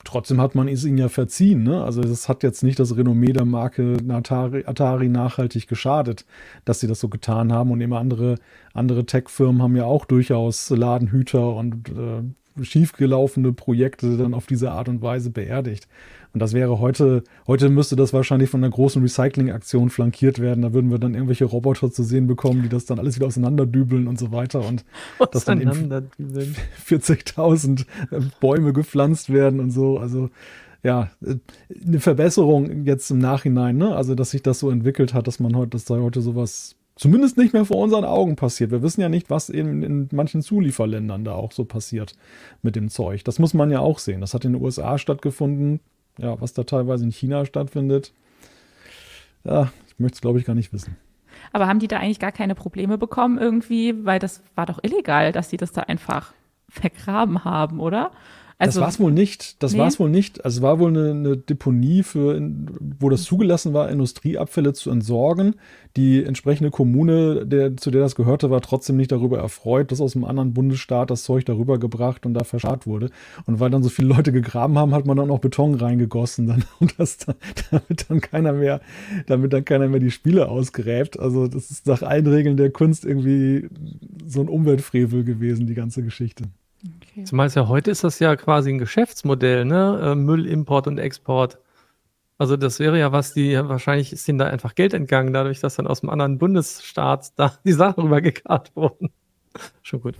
[0.04, 1.62] trotzdem hat man es ihnen ja verziehen.
[1.62, 1.82] Ne?
[1.82, 6.24] Also das hat jetzt nicht das Renommee der Marke Atari, Atari nachhaltig geschadet,
[6.64, 7.70] dass sie das so getan haben.
[7.70, 8.36] Und immer andere,
[8.72, 14.88] andere Tech-Firmen haben ja auch durchaus Ladenhüter und äh, schiefgelaufene Projekte dann auf diese Art
[14.88, 15.88] und Weise beerdigt.
[16.34, 20.62] Und das wäre heute, heute müsste das wahrscheinlich von einer großen Recycling-Aktion flankiert werden.
[20.62, 24.08] Da würden wir dann irgendwelche Roboter zu sehen bekommen, die das dann alles wieder auseinanderdübeln
[24.08, 24.66] und so weiter.
[24.66, 24.84] Und
[25.30, 29.98] dass dann 40.000 äh, Bäume gepflanzt werden und so.
[29.98, 30.28] Also
[30.82, 31.36] ja, äh,
[31.86, 33.94] eine Verbesserung jetzt im Nachhinein, ne?
[33.94, 37.36] Also, dass sich das so entwickelt hat, dass man heute, dass da heute sowas zumindest
[37.36, 38.72] nicht mehr vor unseren Augen passiert.
[38.72, 42.16] Wir wissen ja nicht, was eben in manchen Zulieferländern da auch so passiert
[42.62, 43.22] mit dem Zeug.
[43.24, 44.20] Das muss man ja auch sehen.
[44.20, 45.78] Das hat in den USA stattgefunden
[46.18, 48.12] ja, was da teilweise in China stattfindet,
[49.44, 50.96] ja, ich möchte es, glaube ich, gar nicht wissen.
[51.53, 54.05] Aber haben die da eigentlich gar keine Probleme bekommen irgendwie?
[54.05, 56.33] Weil das war doch illegal, dass sie das da einfach
[56.68, 58.11] vergraben haben, oder?
[58.58, 59.62] Also, das war es wohl nicht.
[59.62, 59.78] Das nee.
[59.80, 60.44] war es wohl nicht.
[60.44, 62.40] Also es war wohl eine, eine Deponie, für,
[63.00, 65.56] wo das zugelassen war, Industrieabfälle zu entsorgen.
[65.96, 70.14] Die entsprechende Kommune, der, zu der das gehörte, war trotzdem nicht darüber erfreut, dass aus
[70.14, 73.10] einem anderen Bundesstaat das Zeug darüber gebracht und da verscharrt wurde.
[73.46, 76.64] Und weil dann so viele Leute gegraben haben, hat man dann auch Beton reingegossen, dann,
[76.80, 77.18] und das,
[77.70, 78.80] damit dann keiner mehr,
[79.26, 81.18] damit dann keiner mehr die Spiele ausgräbt.
[81.18, 83.68] Also das ist nach allen Regeln der Kunst irgendwie
[84.26, 86.44] so ein Umweltfrevel gewesen, die ganze Geschichte.
[86.84, 87.24] Okay.
[87.24, 90.12] Zumal ja heute ist das ja quasi ein Geschäftsmodell, ne?
[90.12, 91.58] Äh, Müllimport und Export.
[92.36, 95.76] Also das wäre ja was, die wahrscheinlich ist ihnen da einfach Geld entgangen, dadurch, dass
[95.76, 99.10] dann aus dem anderen Bundesstaat da die Sachen rübergekarrt wurden.
[99.82, 100.16] Schon gut.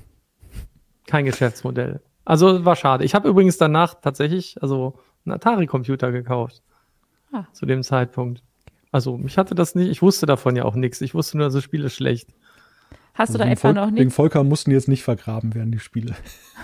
[1.07, 2.00] Kein Geschäftsmodell.
[2.24, 3.05] Also war schade.
[3.05, 6.62] Ich habe übrigens danach tatsächlich also einen Atari-Computer gekauft.
[7.33, 7.44] Ah.
[7.53, 8.42] Zu dem Zeitpunkt.
[8.92, 11.00] Also mich hatte das nicht, ich wusste davon ja auch nichts.
[11.00, 12.29] Ich wusste nur, das Spiel ist schlecht.
[13.14, 14.00] Hast du da einfach Vol noch nicht?
[14.00, 16.14] Wegen Volker mussten jetzt nicht vergraben werden, die Spiele.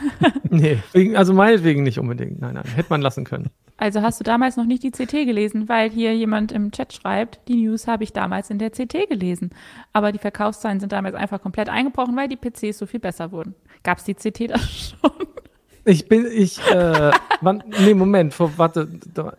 [0.50, 0.78] nee,
[1.14, 2.40] also meinetwegen nicht unbedingt.
[2.40, 3.50] Nein, nein, hätte man lassen können.
[3.76, 7.40] Also hast du damals noch nicht die CT gelesen, weil hier jemand im Chat schreibt,
[7.48, 9.50] die News habe ich damals in der CT gelesen.
[9.92, 13.54] Aber die Verkaufszahlen sind damals einfach komplett eingebrochen, weil die PCs so viel besser wurden.
[13.84, 15.12] Gab es die CT da schon?
[15.84, 19.34] Ich bin, ich, äh, wann, nee, Moment, vor, warte, da,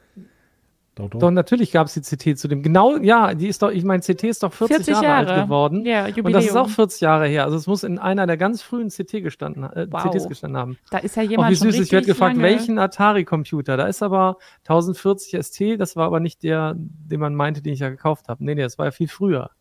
[1.02, 1.20] doch, doch.
[1.20, 2.62] doch natürlich gab es die CT zu dem.
[2.62, 5.44] Genau, ja, die ist doch, ich meine, CT ist doch 40, 40 Jahre, Jahre, alt
[5.46, 5.86] geworden.
[5.86, 6.26] Ja, Jubiläum.
[6.26, 7.46] Und das ist auch 40 Jahre her.
[7.46, 10.04] Also es muss in einer der ganz frühen CT gestanden, äh, wow.
[10.04, 10.78] CTs gestanden haben.
[10.90, 12.48] Da ist ja jemand auch wie süß, ich werde gefragt, lange.
[12.48, 13.78] welchen Atari-Computer?
[13.78, 14.38] Da ist aber
[14.68, 18.44] 1040 ST, das war aber nicht der, den man meinte, den ich ja gekauft habe.
[18.44, 19.52] Nee, nee, das war ja viel früher.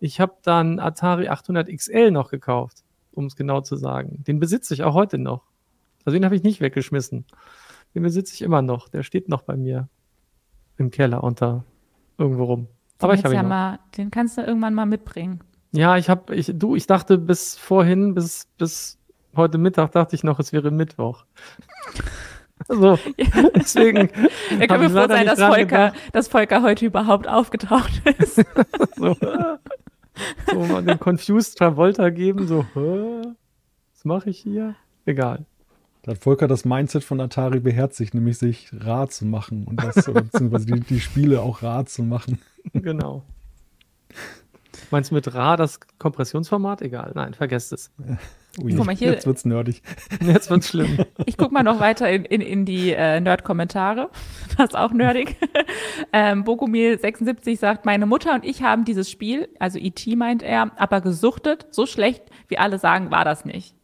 [0.00, 4.22] Ich habe dann Atari 800 XL noch gekauft, um es genau zu sagen.
[4.26, 5.42] Den besitze ich auch heute noch.
[6.04, 7.26] Also den habe ich nicht weggeschmissen.
[7.94, 8.88] Den besitze ich immer noch.
[8.88, 9.88] Der steht noch bei mir
[10.78, 11.64] im Keller unter
[12.16, 12.68] irgendwo rum.
[13.00, 15.40] Den Aber ich habe ja ihn mal, den kannst du irgendwann mal mitbringen.
[15.72, 18.98] Ja, ich habe, ich, du, ich dachte bis vorhin, bis, bis
[19.36, 21.24] heute Mittag dachte ich noch, es wäre Mittwoch.
[22.66, 23.50] So, ja.
[23.54, 24.10] deswegen.
[24.58, 28.36] Da können wir froh sein, dass Volker, dass Volker heute überhaupt aufgetaucht ist.
[28.96, 29.16] so,
[30.52, 34.74] so mal den Confused Travolta geben, so, was mache ich hier?
[35.06, 35.46] Egal.
[36.02, 39.94] Da hat Volker das Mindset von Atari beherzigt, nämlich sich rar zu machen und das,
[40.12, 42.38] beziehungsweise die, die Spiele auch rar zu machen.
[42.72, 43.22] Genau.
[44.90, 46.82] Meinst du mit rar das Kompressionsformat?
[46.82, 47.90] Egal, nein, vergesst es.
[48.60, 49.82] Ui, Guck mal, hier, jetzt wird's nerdig.
[50.20, 50.98] Jetzt wird's schlimm.
[51.26, 54.10] Ich guck mal noch weiter in, in, in die äh, Nerd-Kommentare.
[54.56, 55.36] Das ist auch nerdig.
[56.12, 60.16] ähm, Bogomil76 sagt, meine Mutter und ich haben dieses Spiel, also E.T.
[60.16, 61.68] meint er, aber gesuchtet.
[61.70, 63.77] So schlecht, wie alle sagen, war das nicht.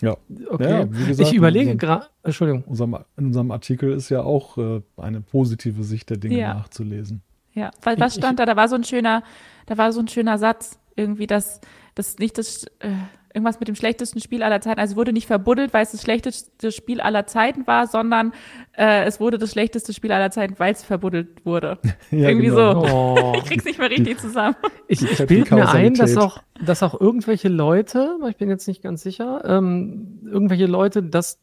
[0.00, 0.16] Ja,
[0.48, 0.70] okay.
[0.70, 2.64] Ja, gesagt, ich überlege gerade, Entschuldigung.
[2.64, 6.54] Unserem, in unserem Artikel ist ja auch äh, eine positive Sicht der Dinge ja.
[6.54, 7.22] nachzulesen.
[7.54, 8.46] Ja, weil was stand ich, da?
[8.46, 9.24] Da war so ein schöner,
[9.66, 11.60] da war so ein schöner Satz irgendwie, dass
[11.94, 12.90] das nicht das äh,
[13.34, 14.80] irgendwas mit dem schlechtesten Spiel aller Zeiten.
[14.80, 18.32] Also wurde nicht verbuddelt, weil es das schlechteste Spiel aller Zeiten war, sondern
[18.76, 21.78] äh, es wurde das schlechteste Spiel aller Zeiten, weil es verbuddelt wurde.
[22.10, 22.86] ja, Irgendwie genau.
[22.86, 22.94] so.
[22.94, 23.32] Oh.
[23.36, 24.56] ich krieg's nicht mehr richtig zusammen.
[24.86, 28.82] Ich, ich bilde mir ein, dass auch, dass auch irgendwelche Leute, ich bin jetzt nicht
[28.82, 31.38] ganz sicher, ähm, irgendwelche Leute, dass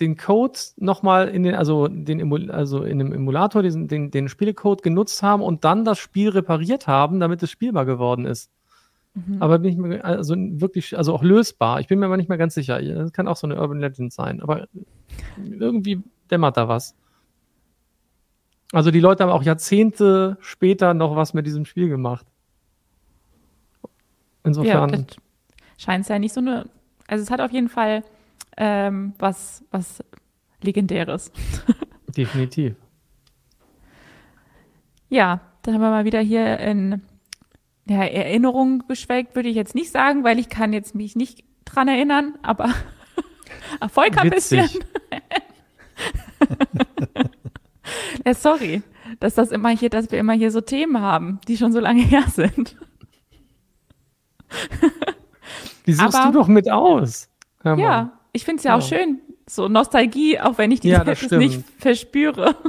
[0.00, 4.28] den Code nochmal in den, also den Emul also in dem Emulator, diesen, den, den
[4.28, 8.50] Spielcode genutzt haben und dann das Spiel repariert haben, damit es spielbar geworden ist.
[9.16, 9.42] Mhm.
[9.42, 11.80] Aber bin ich mir, also wirklich, also auch lösbar.
[11.80, 12.80] Ich bin mir aber nicht mehr ganz sicher.
[12.82, 14.42] Das kann auch so eine Urban Legend sein.
[14.42, 14.68] Aber
[15.38, 16.94] irgendwie dämmert da was.
[18.72, 22.26] Also die Leute haben auch Jahrzehnte später noch was mit diesem Spiel gemacht.
[24.44, 24.90] Insofern.
[24.90, 25.04] Ja,
[25.78, 26.66] scheint es ja nicht so eine.
[27.06, 28.02] Also es hat auf jeden Fall
[28.58, 30.04] ähm, was, was
[30.60, 31.32] Legendäres.
[32.16, 32.74] Definitiv.
[35.08, 37.00] Ja, dann haben wir mal wieder hier in
[37.88, 41.88] ja, Erinnerung geschwelgt, würde ich jetzt nicht sagen, weil ich kann jetzt mich nicht dran
[41.88, 42.72] erinnern, aber
[43.92, 44.68] Volker ein bisschen.
[48.24, 48.82] ja, sorry,
[49.20, 52.02] dass das immer hier, dass wir immer hier so Themen haben, die schon so lange
[52.02, 52.76] her sind.
[55.86, 57.28] Die suchst Aber- du doch mit aus.
[57.64, 58.98] Ja, ich finde es ja auch Ja.
[58.98, 59.20] schön.
[59.48, 62.56] So Nostalgie, auch wenn ich die Ja, selbst nicht verspüre.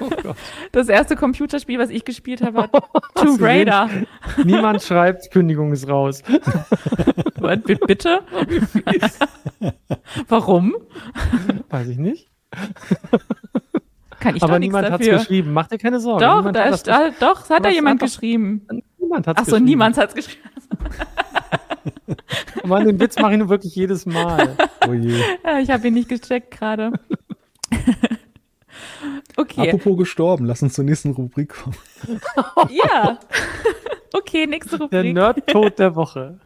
[0.00, 0.34] Oh.
[0.72, 2.70] Das erste Computerspiel, was ich gespielt habe, war
[3.14, 3.88] Tomb Raider.
[4.44, 6.22] Niemand schreibt, Kündigung ist raus.
[7.36, 8.20] Was, Bitte?
[10.28, 10.74] Warum?
[11.70, 12.28] Weiß ich nicht.
[14.20, 15.52] Kann ich Aber niemand hat es geschrieben.
[15.52, 16.20] Mach dir keine Sorgen.
[16.20, 18.66] Doch, niemand da hat ist, da, doch, das hat da jemand geschrieben.
[18.98, 20.48] Niemand hat Ach so, niemand hat es geschrieben.
[22.64, 24.56] Mann, den Witz mache ich nur wirklich jedes Mal.
[24.86, 25.18] Oh je.
[25.44, 26.92] Ja, ich habe ihn nicht gecheckt gerade.
[29.36, 31.76] Okay, Apropos gestorben, lass uns zur nächsten Rubrik kommen.
[32.70, 33.18] ja.
[34.12, 35.14] Okay, nächste Der Rubrik.
[35.14, 36.40] Nerdcode der Woche.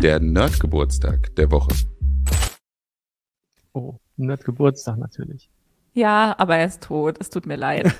[0.00, 1.74] Der Nerdgeburtstag der Woche.
[3.72, 5.50] Oh, Nerdgeburtstag natürlich.
[5.92, 7.16] Ja, aber er ist tot.
[7.20, 7.86] Es tut mir leid.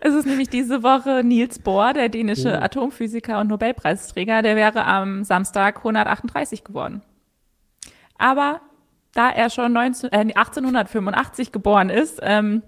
[0.00, 4.42] es ist nämlich diese Woche Niels Bohr, der dänische Atomphysiker und Nobelpreisträger.
[4.42, 7.02] Der wäre am Samstag 138 geworden.
[8.18, 8.60] Aber
[9.14, 12.62] da er schon 19, äh, 1885 geboren ist, ähm,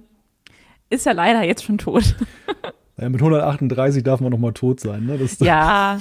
[0.91, 2.15] ist er leider jetzt schon tot.
[2.99, 5.05] Ja, mit 138 darf man noch mal tot sein.
[5.05, 5.19] Ne?
[5.19, 5.99] Das, ja,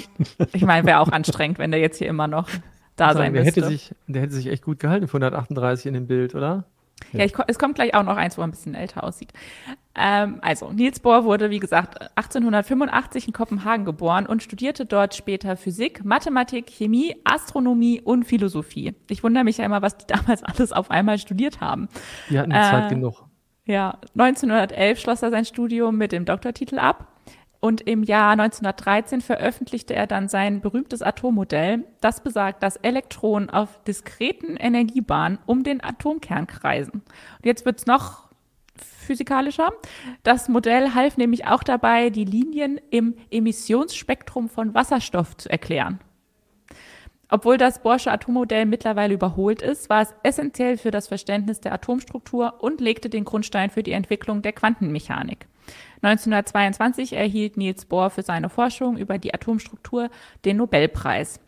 [0.53, 2.47] ich meine, wäre auch anstrengend, wenn der jetzt hier immer noch
[2.95, 3.62] da sein der, müsste.
[3.62, 6.63] hätte sich, der hätte sich echt gut gehalten für 138 in dem Bild, oder?
[7.12, 9.34] Ja, ich, es kommt gleich auch noch eins, wo er ein bisschen älter aussieht.
[9.97, 15.55] Ähm, also, Niels Bohr wurde, wie gesagt, 1885 in Kopenhagen geboren und studierte dort später
[15.55, 18.93] Physik, Mathematik, Chemie, Astronomie und Philosophie.
[19.10, 21.88] Ich wundere mich ja immer, was die damals alles auf einmal studiert haben.
[22.29, 23.25] Die hatten Äh, Zeit genug.
[23.65, 27.08] Ja, 1911 schloss er sein Studium mit dem Doktortitel ab
[27.65, 33.84] und im Jahr 1913 veröffentlichte er dann sein berühmtes Atommodell, das besagt, dass Elektronen auf
[33.86, 37.01] diskreten Energiebahnen um den Atomkern kreisen.
[37.01, 38.25] Und jetzt wird's noch
[39.06, 39.72] physikalischer.
[40.24, 46.00] Das Modell half nämlich auch dabei, die Linien im Emissionsspektrum von Wasserstoff zu erklären.
[47.30, 52.56] Obwohl das Bohrsche Atommodell mittlerweile überholt ist, war es essentiell für das Verständnis der Atomstruktur
[52.60, 55.48] und legte den Grundstein für die Entwicklung der Quantenmechanik.
[56.04, 60.10] 1922 erhielt Niels Bohr für seine Forschung über die Atomstruktur
[60.46, 61.39] den Nobelpreis.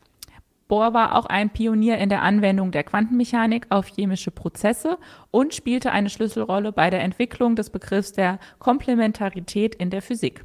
[0.68, 4.98] Bohr war auch ein Pionier in der Anwendung der Quantenmechanik auf chemische Prozesse
[5.32, 10.44] und spielte eine Schlüsselrolle bei der Entwicklung des Begriffs der Komplementarität in der Physik.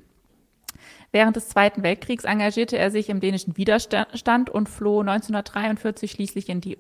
[1.15, 6.63] Während des Zweiten Weltkriegs engagierte er sich im dänischen Widerstand und floh 1943 schließlich in
[6.63, 6.79] die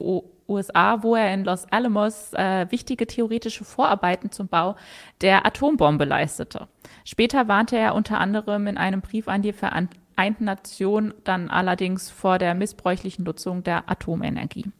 [0.48, 4.76] USA, wo er in Los Alamos äh, wichtige theoretische Vorarbeiten zum Bau
[5.20, 6.68] der Atombombe leistete.
[7.04, 9.52] Später warnte er unter anderem in einem Brief an die
[10.14, 14.70] Vereinten Nationen dann allerdings vor der missbräuchlichen Nutzung der Atomenergie.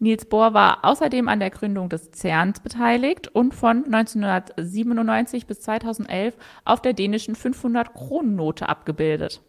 [0.00, 6.36] Niels Bohr war außerdem an der Gründung des CERNs beteiligt und von 1997 bis 2011
[6.64, 9.40] auf der dänischen 500-Kronen-Note abgebildet.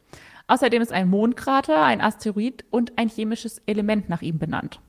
[0.47, 4.79] Außerdem ist ein Mondkrater, ein Asteroid und ein chemisches Element nach ihm benannt.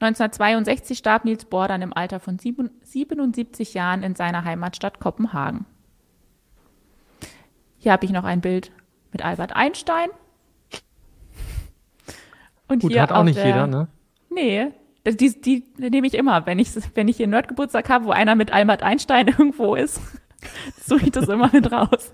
[0.00, 5.66] 1962 starb Niels Bohr dann im Alter von 77 Jahren in seiner Heimatstadt Kopenhagen.
[7.78, 8.72] Hier habe ich noch ein Bild
[9.12, 10.08] mit Albert Einstein.
[12.68, 13.88] Und Gut, hier hat auch nicht der, jeder, ne?
[14.30, 14.68] Nee,
[15.04, 16.46] das- die, die nehme ich immer.
[16.46, 20.00] Wenn ich, wenn ich hier einen Nerdgeburtstag habe, wo einer mit Albert Einstein irgendwo ist,
[20.84, 22.12] suche ich das immer mit raus.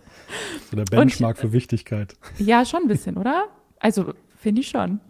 [0.71, 2.15] so der Benchmark für Wichtigkeit.
[2.39, 3.45] Ja, schon ein bisschen, oder?
[3.81, 5.01] Also, finde ich schon.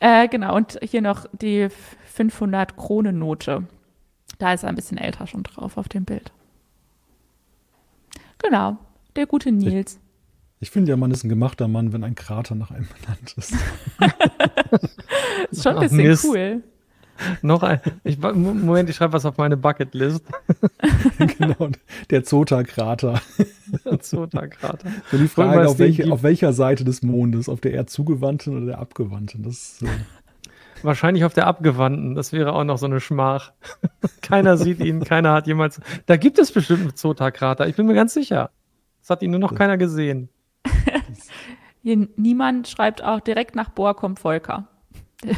[0.00, 1.68] Äh, genau, und hier noch die
[2.16, 3.66] 500-Kronen-Note.
[4.38, 6.30] Da ist er ein bisschen älter schon drauf auf dem Bild.
[8.38, 8.76] Genau,
[9.16, 9.98] der gute Nils.
[10.64, 13.52] Ich finde ja, man ist ein gemachter Mann, wenn ein Krater nach einem benannt ist.
[15.50, 16.24] Ist schon ein Ach, bisschen Mist.
[16.24, 16.62] cool.
[17.42, 17.80] Noch ein.
[18.02, 20.24] Ich, Moment, ich schreibe was auf meine Bucketlist.
[21.18, 21.68] genau,
[22.08, 23.20] der Zota-Krater.
[24.00, 24.88] Zotakrater.
[25.10, 27.50] So die Frage, auf welche, auf welcher Seite des Mondes?
[27.50, 29.42] Auf der eher zugewandten oder der abgewandten?
[29.42, 29.88] Das ist, äh,
[30.82, 32.14] Wahrscheinlich auf der abgewandten.
[32.14, 33.52] Das wäre auch noch so eine Schmach.
[34.22, 35.78] keiner sieht ihn, keiner hat jemals.
[36.06, 37.68] Da gibt es bestimmt einen Zotakrater.
[37.68, 38.50] Ich bin mir ganz sicher.
[39.02, 40.30] Das hat ihn nur noch keiner gesehen.
[41.84, 44.66] Hier, niemand schreibt auch direkt nach Bohr kommt Volker.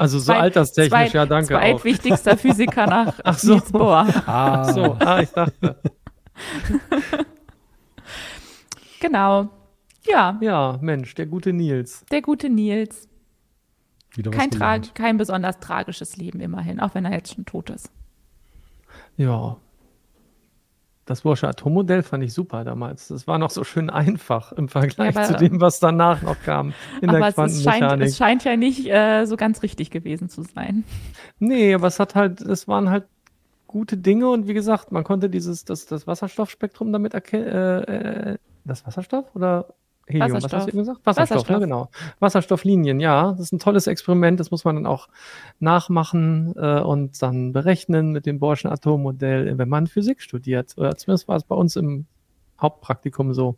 [0.00, 1.60] Also so Zweit- alterstechnisch, zweit- ja, danke auch.
[1.60, 3.54] Zweitwichtigster Physiker nach Ach so.
[3.54, 4.06] Niels Bohr.
[4.26, 5.76] ah, So, ah, ich dachte.
[9.00, 9.48] Genau.
[10.06, 12.04] Ja, Ja, Mensch, der gute Nils.
[12.12, 13.08] der gute Nils.
[14.30, 14.50] Kein,
[14.94, 17.90] kein besonders tragisches Leben immerhin, auch wenn er jetzt schon tot ist.
[19.16, 19.56] Ja.
[21.08, 23.08] Das Borsche Atommodell fand ich super damals.
[23.08, 26.38] Das war noch so schön einfach im Vergleich ja, aber, zu dem, was danach noch
[26.42, 27.56] kam in der Quantenmechanik.
[27.56, 30.84] Es scheint, es scheint ja nicht äh, so ganz richtig gewesen zu sein.
[31.38, 33.06] Nee, aber es hat halt, es waren halt
[33.66, 38.38] gute Dinge und wie gesagt, man konnte dieses, das, das Wasserstoffspektrum damit erkennen, äh, äh,
[38.66, 39.72] das Wasserstoff oder
[40.08, 41.00] Helium, was hast du eben gesagt?
[41.04, 41.50] Wasserstoff, Wasserstoff.
[41.50, 41.90] Ja, genau.
[42.18, 43.32] Wasserstofflinien, ja.
[43.32, 45.08] Das ist ein tolles Experiment, das muss man dann auch
[45.60, 50.74] nachmachen äh, und dann berechnen mit dem Borschen Atommodell, wenn man Physik studiert.
[50.76, 52.06] Oder zumindest war es bei uns im
[52.60, 53.56] Hauptpraktikum so.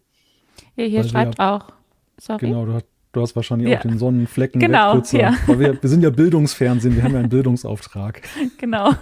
[0.74, 1.72] Hier, hier schreibt ja, auch,
[2.18, 2.48] sorry.
[2.48, 2.80] Genau, du,
[3.12, 3.78] du hast wahrscheinlich ja.
[3.78, 4.60] auch den Sonnenflecken.
[4.60, 5.34] Genau, ja.
[5.46, 8.22] Weil wir, wir sind ja Bildungsfernsehen, wir haben ja einen Bildungsauftrag.
[8.58, 8.92] Genau.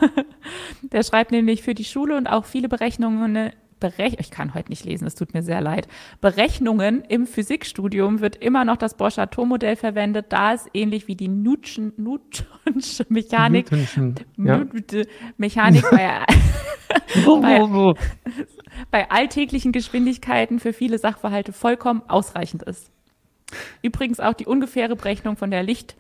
[0.83, 4.85] Der schreibt nämlich für die Schule und auch viele Berechnungen Berech ich kann heute nicht
[4.85, 5.89] lesen, es tut mir sehr leid.
[6.21, 11.29] Berechnungen im Physikstudium wird immer noch das Bosch Atommodell verwendet, da es ähnlich wie die
[11.29, 13.71] Newtonsche Mechanik,
[14.37, 14.65] ja.
[15.37, 16.25] Mechanik bei,
[17.41, 17.95] bei,
[18.91, 22.91] bei alltäglichen Geschwindigkeiten für viele Sachverhalte vollkommen ausreichend ist.
[23.83, 25.97] Übrigens auch die ungefähre Berechnung von der Licht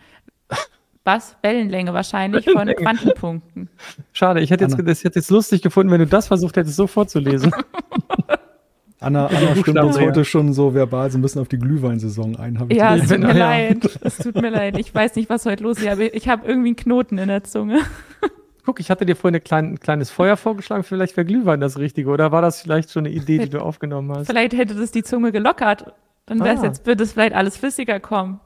[1.04, 1.36] was?
[1.42, 2.76] Wellenlänge wahrscheinlich Wellenlänge.
[2.76, 3.68] von Quantenpunkten.
[4.12, 6.86] Schade, ich hätte jetzt, das hätte jetzt lustig gefunden, wenn du das versucht hättest, so
[6.86, 7.52] vorzulesen.
[9.00, 12.58] Anna, Anna stimmt uns heute schon so verbal so ein bisschen auf die Glühweinsaison ein.
[12.68, 13.48] Ich ja, es tut mir ja.
[13.48, 13.98] leid.
[14.00, 14.76] Es tut mir leid.
[14.76, 16.00] Ich weiß nicht, was heute los ist.
[16.14, 17.80] Ich habe irgendwie einen Knoten in der Zunge.
[18.64, 20.82] Guck, ich hatte dir vorhin ein kleines Feuer vorgeschlagen.
[20.82, 22.10] Vielleicht wäre Glühwein das Richtige.
[22.10, 24.26] Oder war das vielleicht schon eine Idee, die du aufgenommen hast?
[24.26, 25.94] Vielleicht hätte das die Zunge gelockert.
[26.26, 26.62] Dann ah.
[26.62, 28.40] jetzt, würde es vielleicht alles flüssiger kommen.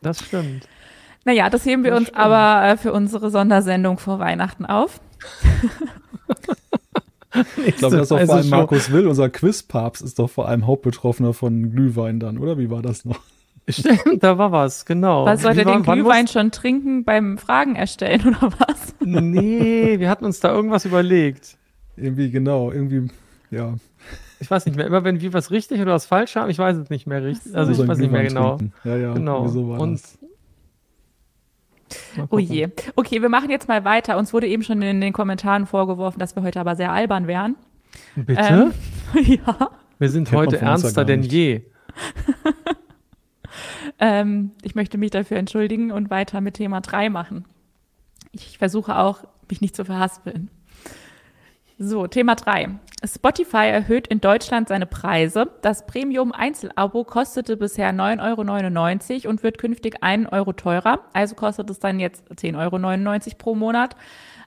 [0.00, 0.66] Das stimmt.
[1.24, 2.18] Naja, das heben wir uns stimmt.
[2.18, 5.00] aber äh, für unsere Sondersendung vor Weihnachten auf.
[7.66, 10.66] ich glaube, das ist doch vor allem Markus Will, unser Quizpapst, ist doch vor allem
[10.66, 12.58] Hauptbetroffener von Glühwein dann, oder?
[12.58, 13.20] Wie war das noch?
[13.68, 15.24] Stimmt, da war was, genau.
[15.24, 18.94] Was sollte den Glühwein schon trinken beim Fragen erstellen oder was?
[19.00, 21.56] Nee, wir hatten uns da irgendwas überlegt.
[21.96, 23.08] Irgendwie, genau, irgendwie,
[23.50, 23.74] ja.
[24.40, 26.76] Ich weiß nicht mehr, immer wenn wir was richtig oder was falsch haben, ich weiß
[26.76, 27.54] es nicht mehr richtig.
[27.54, 28.56] Also ich weiß nicht mehr genau.
[28.56, 28.74] Trinken.
[28.82, 29.46] Ja, ja, genau.
[29.46, 30.18] So und das.
[32.30, 32.68] Oh je.
[32.96, 34.18] Okay, wir machen jetzt mal weiter.
[34.18, 37.56] Uns wurde eben schon in den Kommentaren vorgeworfen, dass wir heute aber sehr albern wären.
[38.16, 38.72] Bitte?
[39.14, 39.70] Ähm, ja.
[39.98, 41.62] Wir sind Kennt heute ernster denn je.
[43.98, 47.44] ähm, ich möchte mich dafür entschuldigen und weiter mit Thema 3 machen.
[48.32, 50.50] Ich versuche auch, mich nicht zu verhaspeln.
[51.84, 52.78] So, Thema 3.
[53.04, 55.50] Spotify erhöht in Deutschland seine Preise.
[55.62, 61.00] Das Premium-Einzelabo kostete bisher 9,99 Euro und wird künftig 1 Euro teurer.
[61.12, 63.96] Also kostet es dann jetzt 10,99 Euro pro Monat.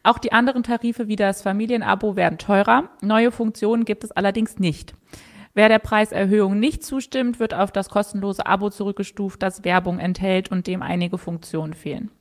[0.03, 2.87] Auch die anderen Tarife wie das Familienabo werden teurer.
[3.01, 4.93] Neue Funktionen gibt es allerdings nicht.
[5.53, 10.67] Wer der Preiserhöhung nicht zustimmt, wird auf das kostenlose Abo zurückgestuft, das Werbung enthält und
[10.67, 12.11] dem einige Funktionen fehlen.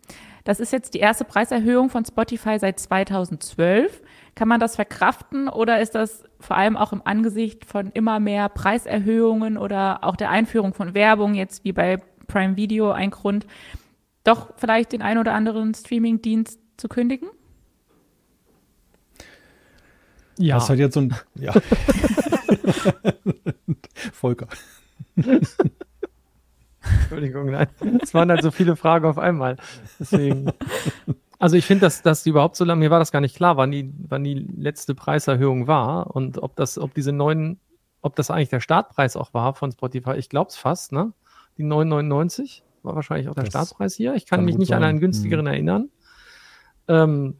[0.44, 4.02] Das ist jetzt die erste Preiserhöhung von Spotify seit 2012.
[4.34, 8.48] Kann man das verkraften oder ist das vor allem auch im Angesicht von immer mehr
[8.48, 13.46] Preiserhöhungen oder auch der Einführung von Werbung, jetzt wie bei Prime Video, ein Grund,
[14.24, 17.28] doch vielleicht den ein oder anderen Streaming-Dienst zu kündigen?
[20.38, 20.56] Ja.
[20.56, 21.14] Das hat jetzt so ein.
[21.36, 21.52] Ja.
[24.12, 24.48] Volker.
[27.00, 27.68] Entschuldigung, nein.
[28.02, 29.56] Es waren halt so viele Fragen auf einmal.
[30.00, 30.50] Deswegen.
[31.38, 33.56] Also ich finde, dass, dass die überhaupt so lange, mir war das gar nicht klar,
[33.56, 37.58] wann die, wann die letzte Preiserhöhung war und ob das, ob diese neuen,
[38.02, 40.14] ob das eigentlich der Startpreis auch war von Spotify.
[40.16, 41.12] Ich glaube es fast, ne?
[41.58, 44.14] Die 9,99 war wahrscheinlich auch der das Startpreis hier.
[44.14, 44.78] Ich kann, mich nicht sein.
[44.78, 45.52] an einen günstigeren hm.
[45.52, 45.88] erinnern.
[46.88, 47.36] Ähm,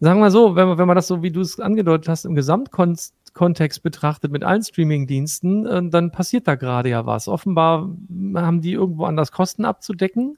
[0.00, 2.34] sagen wir so, wenn man, wenn man das so, wie du es angedeutet hast, im
[2.34, 7.28] Gesamtkontext betrachtet mit allen Streaming-Diensten, äh, dann passiert da gerade ja was.
[7.28, 7.90] Offenbar
[8.36, 10.36] haben die irgendwo anders Kosten abzudecken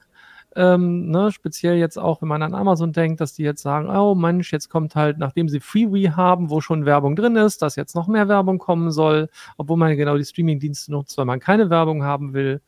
[0.57, 4.15] ähm, ne, speziell jetzt auch, wenn man an Amazon denkt, dass die jetzt sagen, oh
[4.15, 7.95] Mensch, jetzt kommt halt, nachdem sie Freewee haben, wo schon Werbung drin ist, dass jetzt
[7.95, 9.29] noch mehr Werbung kommen soll,
[9.59, 12.63] obwohl man genau die Streaming-Dienste nutzt, weil man keine Werbung haben will.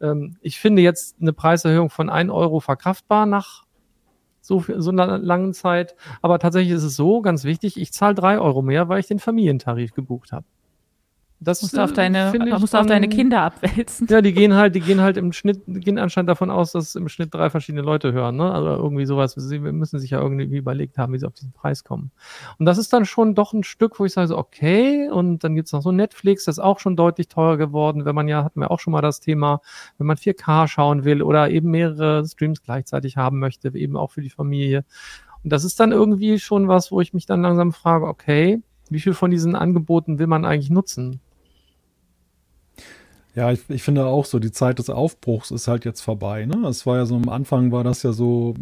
[0.00, 3.64] Ähm, ich finde jetzt eine Preiserhöhung von 1 Euro verkraftbar nach
[4.40, 5.94] so, so einer langen Zeit.
[6.22, 9.20] Aber tatsächlich ist es so, ganz wichtig, ich zahle 3 Euro mehr, weil ich den
[9.20, 10.44] Familientarif gebucht habe.
[11.40, 14.08] Das musst du auf deine, musst du auf deine Kinder abwälzen.
[14.10, 17.08] Ja, die gehen halt, die gehen halt im Schnitt, gehen anscheinend davon aus, dass im
[17.08, 18.50] Schnitt drei verschiedene Leute hören, ne?
[18.50, 19.34] Also irgendwie sowas.
[19.34, 22.10] Sie müssen sich ja irgendwie überlegt haben, wie sie auf diesen Preis kommen.
[22.58, 25.54] Und das ist dann schon doch ein Stück, wo ich sage, so, okay, und dann
[25.54, 28.60] gibt's noch so Netflix, das ist auch schon deutlich teurer geworden, wenn man ja, hatten
[28.60, 29.60] wir auch schon mal das Thema,
[29.98, 34.22] wenn man 4K schauen will oder eben mehrere Streams gleichzeitig haben möchte, eben auch für
[34.22, 34.84] die Familie.
[35.44, 38.60] Und das ist dann irgendwie schon was, wo ich mich dann langsam frage, okay,
[38.90, 41.20] wie viel von diesen Angeboten will man eigentlich nutzen?
[43.38, 46.44] Ja, ich, ich, finde auch so, die Zeit des Aufbruchs ist halt jetzt vorbei.
[46.44, 46.66] Ne?
[46.66, 48.54] Es war ja so am Anfang war das ja so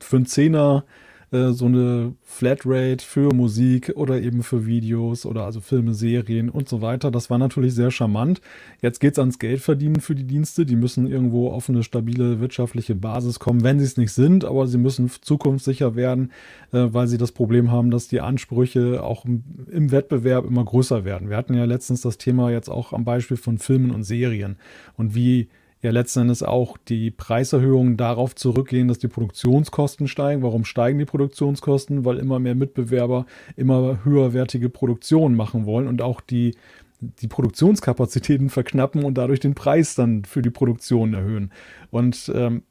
[0.00, 0.84] für einen Zehner
[1.32, 6.68] äh, so eine Flatrate für Musik oder eben für Videos oder also Filme, Serien und
[6.68, 7.10] so weiter.
[7.10, 8.40] Das war natürlich sehr charmant.
[8.82, 10.66] Jetzt geht's ans Geld verdienen für die Dienste.
[10.66, 14.66] Die müssen irgendwo auf eine stabile wirtschaftliche Basis kommen, wenn sie es nicht sind, aber
[14.66, 16.32] sie müssen zukunftssicher werden,
[16.72, 21.04] äh, weil sie das Problem haben, dass die Ansprüche auch im, im Wettbewerb immer größer
[21.04, 21.30] werden.
[21.30, 24.56] Wir hatten ja letztens das Thema jetzt auch am Beispiel von Filmen und Serien
[24.96, 25.48] und wie
[25.82, 30.42] ja letzten Endes auch die Preiserhöhungen darauf zurückgehen, dass die Produktionskosten steigen.
[30.42, 32.04] Warum steigen die Produktionskosten?
[32.04, 33.26] Weil immer mehr Mitbewerber
[33.56, 36.54] immer höherwertige Produktionen machen wollen und auch die,
[37.00, 41.50] die Produktionskapazitäten verknappen und dadurch den Preis dann für die Produktion erhöhen.
[41.90, 42.62] Und ähm,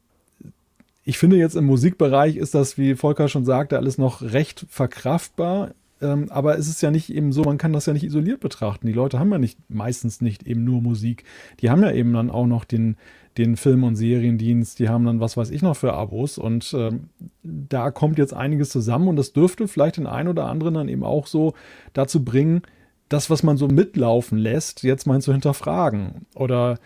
[1.04, 5.72] ich finde jetzt im Musikbereich ist das, wie Volker schon sagte, alles noch recht verkraftbar.
[6.00, 8.86] Ähm, aber es ist ja nicht eben so, man kann das ja nicht isoliert betrachten.
[8.86, 11.24] Die Leute haben ja nicht meistens nicht eben nur Musik.
[11.60, 12.96] Die haben ja eben dann auch noch den,
[13.38, 17.10] den Film- und Seriendienst, die haben dann was weiß ich noch für Abos und ähm,
[17.42, 21.04] da kommt jetzt einiges zusammen und das dürfte vielleicht den einen oder anderen dann eben
[21.04, 21.54] auch so
[21.92, 22.62] dazu bringen,
[23.10, 26.26] das, was man so mitlaufen lässt, jetzt mal zu hinterfragen.
[26.36, 26.78] Oder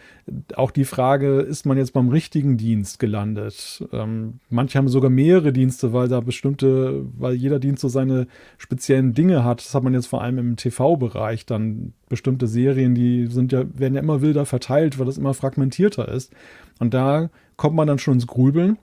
[0.56, 3.86] auch die Frage, ist man jetzt beim richtigen Dienst gelandet?
[3.92, 9.12] Ähm, manche haben sogar mehrere Dienste, weil da bestimmte, weil jeder Dienst so seine speziellen
[9.12, 9.60] Dinge hat.
[9.60, 13.94] Das hat man jetzt vor allem im TV-Bereich dann bestimmte Serien, die sind ja, werden
[13.94, 16.32] ja immer wilder verteilt, weil das immer fragmentierter ist.
[16.78, 18.78] Und da kommt man dann schon ins Grübeln.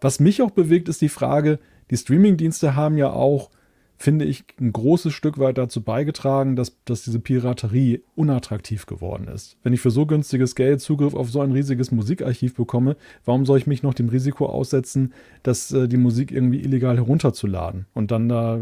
[0.00, 1.58] Was mich auch bewegt, ist die Frage,
[1.90, 3.50] die Streaming-Dienste haben ja auch
[3.98, 9.56] finde ich, ein großes Stück weit dazu beigetragen, dass, dass diese Piraterie unattraktiv geworden ist.
[9.64, 13.58] Wenn ich für so günstiges Geld Zugriff auf so ein riesiges Musikarchiv bekomme, warum soll
[13.58, 18.28] ich mich noch dem Risiko aussetzen, dass äh, die Musik irgendwie illegal herunterzuladen und dann
[18.28, 18.60] da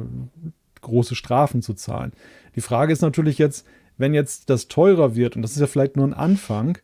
[0.80, 2.12] große Strafen zu zahlen?
[2.54, 3.66] Die Frage ist natürlich jetzt,
[3.98, 6.78] wenn jetzt das teurer wird, und das ist ja vielleicht nur ein Anfang,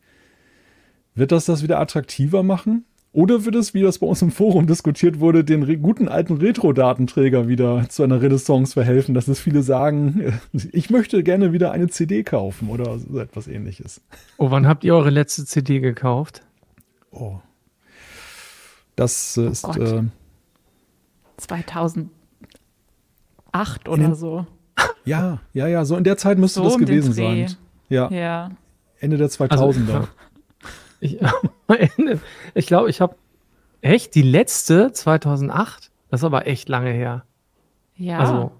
[1.15, 2.85] wird das das wieder attraktiver machen?
[3.13, 7.47] Oder wird es, wie das bei uns im Forum diskutiert wurde, den guten alten Retro-Datenträger
[7.47, 10.39] wieder zu einer Renaissance verhelfen, dass es viele sagen,
[10.71, 14.01] ich möchte gerne wieder eine CD kaufen oder so etwas ähnliches.
[14.37, 16.41] Oh, wann habt ihr eure letzte CD gekauft?
[17.11, 17.37] Oh.
[18.95, 19.67] Das äh, ist.
[19.67, 20.03] Oh äh,
[21.37, 22.09] 2008
[23.87, 24.47] oder so.
[25.05, 27.55] Ja, ja, ja, so in der Zeit müsste so das um gewesen sein.
[27.89, 28.09] Ja.
[28.09, 28.49] ja.
[28.99, 29.93] Ende der 2000er.
[29.93, 30.07] Also,
[31.03, 31.19] ich,
[32.53, 33.15] ich glaube, ich habe
[33.81, 35.91] echt die letzte 2008.
[36.09, 37.25] Das ist aber echt lange her.
[37.95, 38.19] Ja.
[38.19, 38.51] Also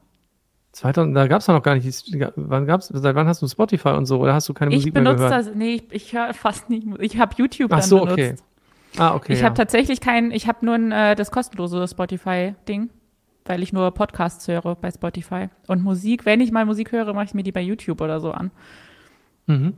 [0.74, 2.14] 2000, da gab es noch gar nicht.
[2.36, 4.20] Wann gab's, seit wann hast du Spotify und so?
[4.20, 5.20] Oder hast du keine ich Musik mehr gehört?
[5.20, 5.56] Ich benutze das.
[5.56, 6.88] Nee, ich, ich höre fast nicht.
[7.00, 8.14] Ich habe YouTube Ach so, benutzt.
[8.14, 8.36] okay.
[8.98, 9.34] Ah, okay.
[9.34, 9.46] Ich ja.
[9.46, 10.32] habe tatsächlich kein.
[10.32, 12.90] Ich habe nur ein, äh, das kostenlose Spotify-Ding,
[13.46, 15.50] weil ich nur Podcasts höre bei Spotify.
[15.68, 18.32] Und Musik, wenn ich mal Musik höre, mache ich mir die bei YouTube oder so
[18.32, 18.52] an.
[19.46, 19.74] Mhm.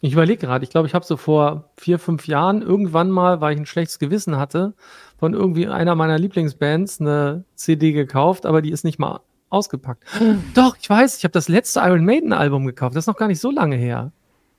[0.00, 3.54] Ich überlege gerade, ich glaube, ich habe so vor vier, fünf Jahren irgendwann mal, weil
[3.54, 4.74] ich ein schlechtes Gewissen hatte,
[5.18, 9.20] von irgendwie einer meiner Lieblingsbands eine CD gekauft, aber die ist nicht mal
[9.50, 10.04] ausgepackt.
[10.54, 12.94] Doch, ich weiß, ich habe das letzte Iron Maiden Album gekauft.
[12.94, 14.12] Das ist noch gar nicht so lange her.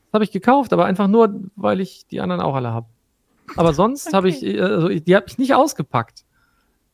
[0.08, 2.88] Das habe ich gekauft, aber einfach nur, weil ich die anderen auch alle habe.
[3.56, 4.16] Aber sonst okay.
[4.18, 6.26] habe ich, also die habe ich nicht ausgepackt.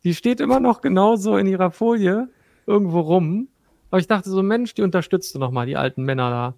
[0.03, 2.29] Die steht immer noch genauso in ihrer Folie
[2.67, 3.47] irgendwo rum.
[3.89, 6.53] Aber ich dachte so, Mensch, die unterstützt du noch mal, die alten Männer da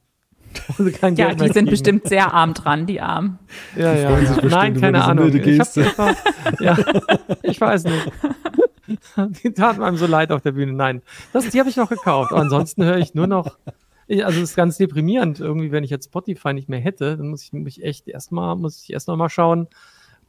[1.16, 3.40] ja, die sind bestimmt sehr arm dran, die Armen.
[3.76, 4.20] Ja, ja.
[4.20, 4.38] ja.
[4.44, 5.34] Nein, keine Ahnung.
[5.34, 5.58] Ich,
[6.60, 6.78] ja,
[7.44, 8.12] ich weiß nicht.
[9.44, 10.72] Die taten einem so leid auf der Bühne.
[10.72, 11.02] Nein,
[11.34, 12.32] das, die habe ich noch gekauft.
[12.32, 13.58] ansonsten höre ich nur noch.
[14.10, 15.42] Also es ist ganz deprimierend.
[15.42, 18.82] Irgendwie, wenn ich jetzt Spotify nicht mehr hätte, dann muss ich mich echt erstmal, muss
[18.82, 19.68] ich erst noch mal schauen,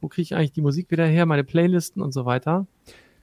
[0.01, 2.67] wo kriege ich eigentlich die Musik wieder her, meine Playlisten und so weiter.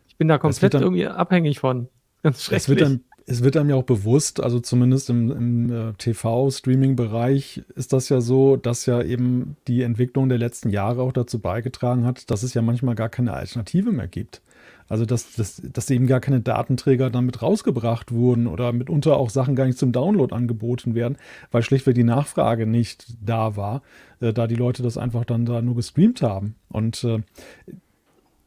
[0.09, 1.89] Ich bin da komplett dann, irgendwie abhängig von.
[2.23, 2.63] Ganz schrecklich.
[2.63, 7.63] Das wird dann es wird einem ja auch bewusst, also zumindest im, im äh, TV-Streaming-Bereich
[7.75, 12.05] ist das ja so, dass ja eben die Entwicklung der letzten Jahre auch dazu beigetragen
[12.05, 14.43] hat, dass es ja manchmal gar keine Alternative mehr gibt.
[14.89, 19.57] Also dass, dass, dass eben gar keine Datenträger damit rausgebracht wurden oder mitunter auch Sachen
[19.57, 21.17] gar nicht zum Download angeboten werden,
[21.51, 23.83] weil schlichtweg die Nachfrage nicht da war,
[24.21, 26.55] äh, da die Leute das einfach dann da nur gestreamt haben.
[26.69, 27.23] Und äh,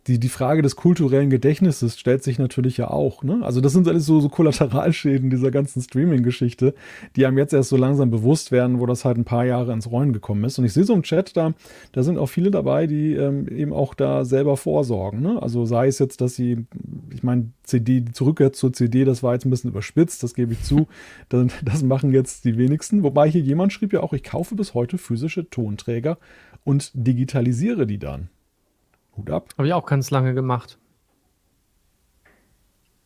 [0.10, 3.22] die, die Frage des kulturellen Gedächtnisses stellt sich natürlich ja auch.
[3.24, 3.40] Ne?
[3.44, 6.74] Also das sind alles so, so Kollateralschäden dieser ganzen Streaming-Geschichte,
[7.16, 9.92] die einem jetzt erst so langsam bewusst werden, wo das halt ein paar Jahre ins
[9.92, 10.58] Rollen gekommen ist.
[10.58, 11.54] Und ich sehe so im Chat, da,
[11.92, 15.22] da sind auch viele dabei, die ähm, eben auch da selber vorsorgen.
[15.22, 15.40] Ne?
[15.42, 16.66] Also sei es jetzt, dass sie,
[17.14, 20.54] ich meine, CD, die Rückkehr zur CD, das war jetzt ein bisschen überspitzt, das gebe
[20.54, 20.88] ich zu.
[21.30, 23.04] Das, das machen jetzt die wenigsten.
[23.04, 26.18] Wobei hier jemand schrieb ja auch, ich kaufe bis heute physische Tonträger
[26.64, 28.30] und digitalisiere die dann.
[29.20, 29.50] Hut ab.
[29.58, 30.78] Habe ich auch ganz lange gemacht.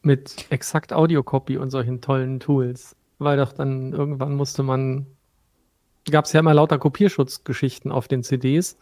[0.01, 2.95] Mit exakt Audio-Copy und solchen tollen Tools.
[3.19, 5.05] Weil doch dann irgendwann musste man,
[6.11, 8.77] gab es ja immer lauter Kopierschutzgeschichten auf den CDs,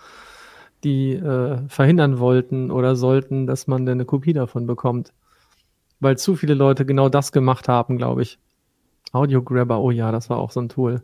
[0.84, 5.14] die äh, verhindern wollten oder sollten, dass man dann eine Kopie davon bekommt.
[6.02, 8.40] weil zu viele Leute genau das gemacht haben, glaube ich.
[9.14, 11.04] Audio Grabber, oh ja, das war auch so ein Tool.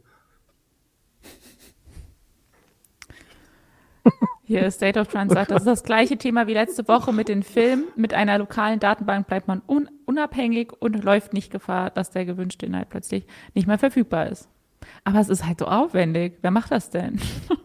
[4.48, 7.43] Hier State of Trans sagt, das ist das gleiche Thema wie letzte Woche mit den
[7.43, 7.84] Filmen.
[7.98, 12.66] Mit einer lokalen Datenbank bleibt man un unabhängig und läuft nicht Gefahr, dass der gewünschte
[12.66, 14.48] Inhalt plötzlich nicht mehr verfügbar ist.
[15.04, 16.38] Aber es ist halt so aufwendig.
[16.41, 17.20] Wer macht das denn?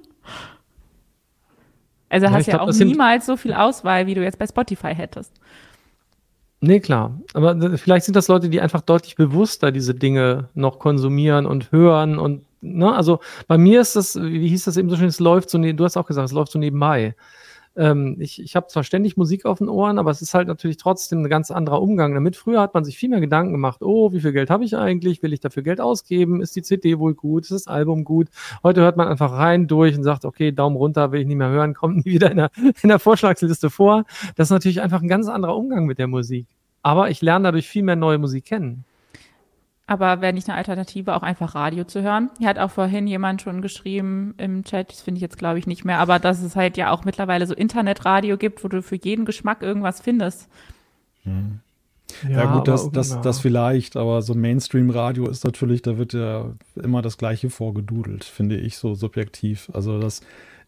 [2.09, 4.93] also ja, hast ja glaub, auch niemals so viel Auswahl, wie du jetzt bei Spotify
[4.93, 5.33] hättest.
[6.61, 7.17] Nee, klar.
[7.33, 12.19] Aber vielleicht sind das Leute, die einfach deutlich bewusster diese Dinge noch konsumieren und hören
[12.19, 15.51] und ne, also bei mir ist das, wie hieß das eben so schön, es läuft
[15.51, 17.15] so, ne, du hast auch gesagt, es läuft so nebenbei.
[17.75, 20.77] Ähm, ich ich habe zwar ständig Musik auf den Ohren, aber es ist halt natürlich
[20.77, 22.37] trotzdem ein ganz anderer Umgang damit.
[22.37, 25.23] Früher hat man sich viel mehr Gedanken gemacht, oh, wie viel Geld habe ich eigentlich?
[25.23, 26.43] Will ich dafür Geld ausgeben?
[26.43, 27.45] Ist die CD wohl gut?
[27.45, 28.29] Ist das Album gut?
[28.63, 31.49] Heute hört man einfach rein durch und sagt, okay, Daumen runter, will ich nicht mehr
[31.49, 32.51] hören, kommt nie wieder in der,
[32.83, 34.05] in der Vorschlagsliste vor.
[34.37, 36.47] Das ist natürlich einfach ein ganz anderer Umgang mit der Musik.
[36.83, 38.85] Aber ich lerne dadurch viel mehr neue Musik kennen.
[39.93, 42.31] Aber wäre nicht eine Alternative, auch einfach Radio zu hören?
[42.39, 45.67] Hier hat auch vorhin jemand schon geschrieben im Chat, das finde ich jetzt glaube ich
[45.67, 48.97] nicht mehr, aber dass es halt ja auch mittlerweile so Internetradio gibt, wo du für
[48.97, 50.49] jeden Geschmack irgendwas findest.
[51.25, 51.61] Hm.
[52.23, 56.53] Ja, ja, gut, das, das, das vielleicht, aber so Mainstream-Radio ist natürlich, da wird ja
[56.75, 59.71] immer das Gleiche vorgedudelt, finde ich, so subjektiv.
[59.75, 60.23] Also das,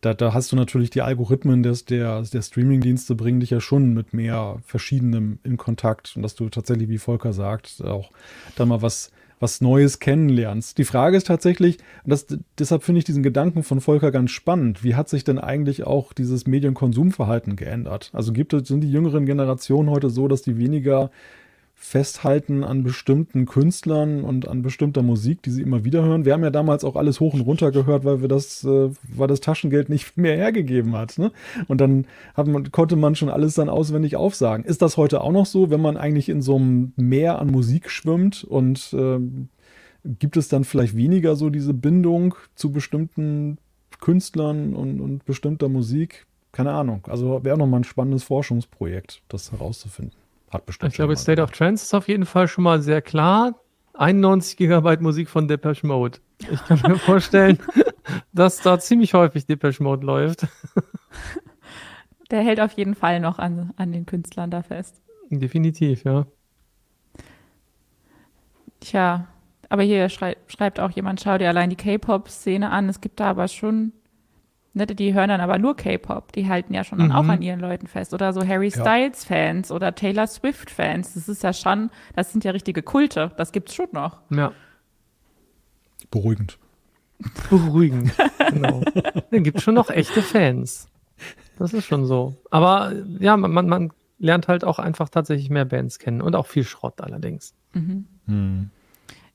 [0.05, 3.95] da, da hast du natürlich die Algorithmen des, der, der Streaming-Dienste bringen dich ja schon
[3.95, 8.11] mit mehr Verschiedenem in Kontakt und dass du tatsächlich, wie Volker sagt, auch
[8.57, 10.79] da mal was was Neues kennenlernst.
[10.79, 11.77] Die Frage ist tatsächlich,
[12.07, 12.27] das,
[12.59, 14.83] deshalb finde ich diesen Gedanken von Volker ganz spannend.
[14.85, 18.11] Wie hat sich denn eigentlich auch dieses Medienkonsumverhalten geändert?
[18.15, 21.11] Also gibt sind die jüngeren Generationen heute so, dass die weniger
[21.85, 26.25] festhalten an bestimmten Künstlern und an bestimmter Musik, die sie immer wieder hören.
[26.25, 29.29] Wir haben ja damals auch alles hoch und runter gehört, weil wir das, äh, weil
[29.29, 31.19] das Taschengeld nicht mehr hergegeben hat.
[31.19, 31.31] Ne?
[31.69, 32.07] Und dann
[32.37, 34.65] man, konnte man schon alles dann auswendig aufsagen.
[34.65, 37.91] Ist das heute auch noch so, wenn man eigentlich in so einem Meer an Musik
[37.91, 39.19] schwimmt und äh,
[40.05, 43.59] gibt es dann vielleicht weniger so diese Bindung zu bestimmten
[44.01, 46.27] Künstlern und, und bestimmter Musik?
[46.51, 47.03] Keine Ahnung.
[47.09, 50.24] Also wäre nochmal ein spannendes Forschungsprojekt, das herauszufinden.
[50.55, 50.93] Hat bestimmt.
[50.93, 53.57] Ich glaube, State of Trance ist auf jeden Fall schon mal sehr klar.
[53.95, 56.21] 91 Gigabyte Musik von Depeche Mode.
[56.39, 57.59] Ich kann mir vorstellen,
[58.33, 60.47] dass da ziemlich häufig Depeche Mode läuft.
[62.31, 65.03] Der hält auf jeden Fall noch an, an den Künstlern da fest.
[65.29, 66.25] Definitiv, ja.
[68.79, 69.27] Tja,
[69.69, 72.89] aber hier schrei schreibt auch jemand, schau dir allein die K-Pop-Szene an.
[72.89, 73.93] Es gibt da aber schon
[74.77, 76.33] Ne, die hören dann aber nur K-Pop.
[76.33, 77.13] Die halten ja schon mhm.
[77.13, 78.13] auch an ihren Leuten fest.
[78.13, 79.75] Oder so Harry Styles-Fans ja.
[79.77, 81.15] oder Taylor Swift-Fans.
[81.15, 83.31] Das ist ja schon, das sind ja richtige Kulte.
[83.37, 84.19] Das gibt's schon noch.
[84.31, 84.53] Ja.
[86.11, 86.59] Beruhigend.
[87.49, 88.13] Beruhigend,
[88.51, 88.83] genau.
[89.31, 90.89] Dann gibt's schon noch echte Fans.
[91.57, 92.35] Das ist schon so.
[92.51, 96.65] Aber ja, man, man lernt halt auch einfach tatsächlich mehr Bands kennen und auch viel
[96.65, 97.55] Schrott allerdings.
[97.75, 98.07] Mhm.
[98.27, 98.71] Mhm.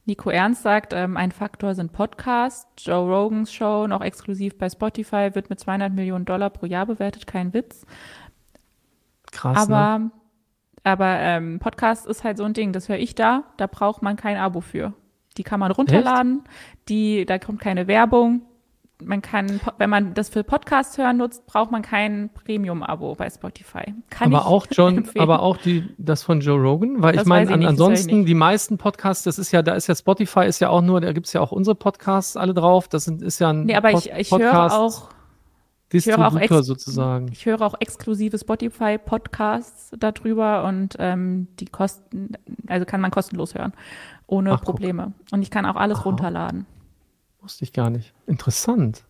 [0.10, 2.68] Nico Ernst sagt, ähm, ein Faktor sind Podcasts.
[2.86, 7.28] Joe Rogans Show, noch exklusiv bei Spotify, wird mit 200 Millionen Dollar pro Jahr bewertet.
[7.28, 7.86] Kein Witz.
[9.32, 9.55] Krass.
[9.55, 10.12] Aber, ne?
[10.84, 13.43] aber ähm, Podcast ist halt so ein Ding, das höre ich da.
[13.57, 14.93] Da braucht man kein Abo für.
[15.38, 16.43] Die kann man runterladen.
[16.43, 16.89] Echt?
[16.89, 18.41] Die, da kommt keine Werbung
[19.02, 23.93] man kann, wenn man das für Podcasts hören nutzt, braucht man kein Premium-Abo bei Spotify.
[24.10, 25.24] Kann aber auch John, empfehlen.
[25.24, 28.78] aber auch die, das von Joe Rogan, weil das ich meine, an, ansonsten die meisten
[28.78, 31.41] Podcasts, das ist ja, da ist ja Spotify ist ja auch nur, da gibt's ja
[31.41, 32.88] auch unsere Podcasts alle drauf.
[32.88, 35.10] Das sind, ist ja ein nee, aber Pod ich, ich höre auch
[35.91, 37.30] Distributor ich höre auch sozusagen.
[37.32, 42.34] Ich höre auch exklusive Spotify-Podcasts darüber und ähm, die kosten,
[42.68, 43.74] also kann man kostenlos hören,
[44.28, 45.14] ohne Ach, Probleme.
[45.18, 45.34] Guck.
[45.34, 46.04] Und ich kann auch alles Aha.
[46.04, 46.66] runterladen.
[47.42, 48.14] Wusste ich gar nicht.
[48.28, 49.04] Interessant.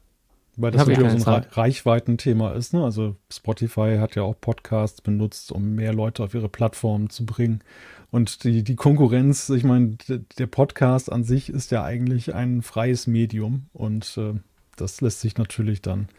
[0.56, 2.74] Weil das natürlich so ein Reichweitenthema ist.
[2.74, 2.84] Ne?
[2.84, 7.62] Also Spotify hat ja auch Podcasts benutzt, um mehr Leute auf ihre Plattform zu bringen.
[8.12, 9.98] Und die, die Konkurrenz, ich meine,
[10.38, 13.68] der Podcast an sich ist ja eigentlich ein freies Medium.
[13.72, 14.34] Und äh,
[14.76, 16.10] das lässt sich natürlich dann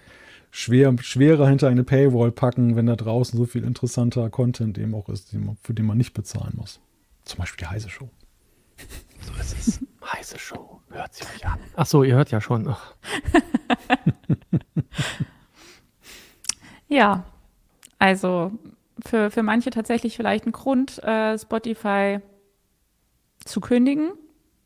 [0.50, 5.08] schwer, schwerer hinter eine Paywall packen, wenn da draußen so viel interessanter Content eben auch
[5.08, 6.80] ist, für den man nicht bezahlen muss.
[7.24, 8.08] Zum Beispiel die Heise Show.
[9.20, 9.80] So ist es.
[10.02, 10.79] Heise Show.
[10.90, 11.58] Hört sie euch an.
[11.76, 12.66] Ach so, ihr hört ja schon.
[16.88, 17.24] ja,
[17.98, 18.52] also
[19.04, 22.18] für, für manche tatsächlich vielleicht ein Grund, äh, Spotify
[23.44, 24.12] zu kündigen.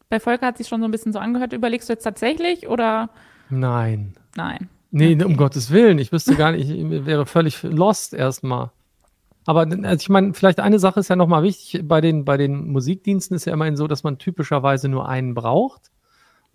[0.08, 1.52] Bei Volker hat sich schon so ein bisschen so angehört.
[1.52, 3.10] Überlegst du jetzt tatsächlich oder?
[3.50, 4.14] Nein.
[4.36, 4.68] Nein.
[4.90, 5.24] Nee, okay.
[5.24, 5.98] um Gottes Willen.
[5.98, 8.70] Ich wüsste gar nicht, ich wäre völlig lost erstmal.
[9.46, 11.86] Aber also ich meine, vielleicht eine Sache ist ja nochmal wichtig.
[11.86, 15.90] Bei den, bei den Musikdiensten ist ja immerhin so, dass man typischerweise nur einen braucht.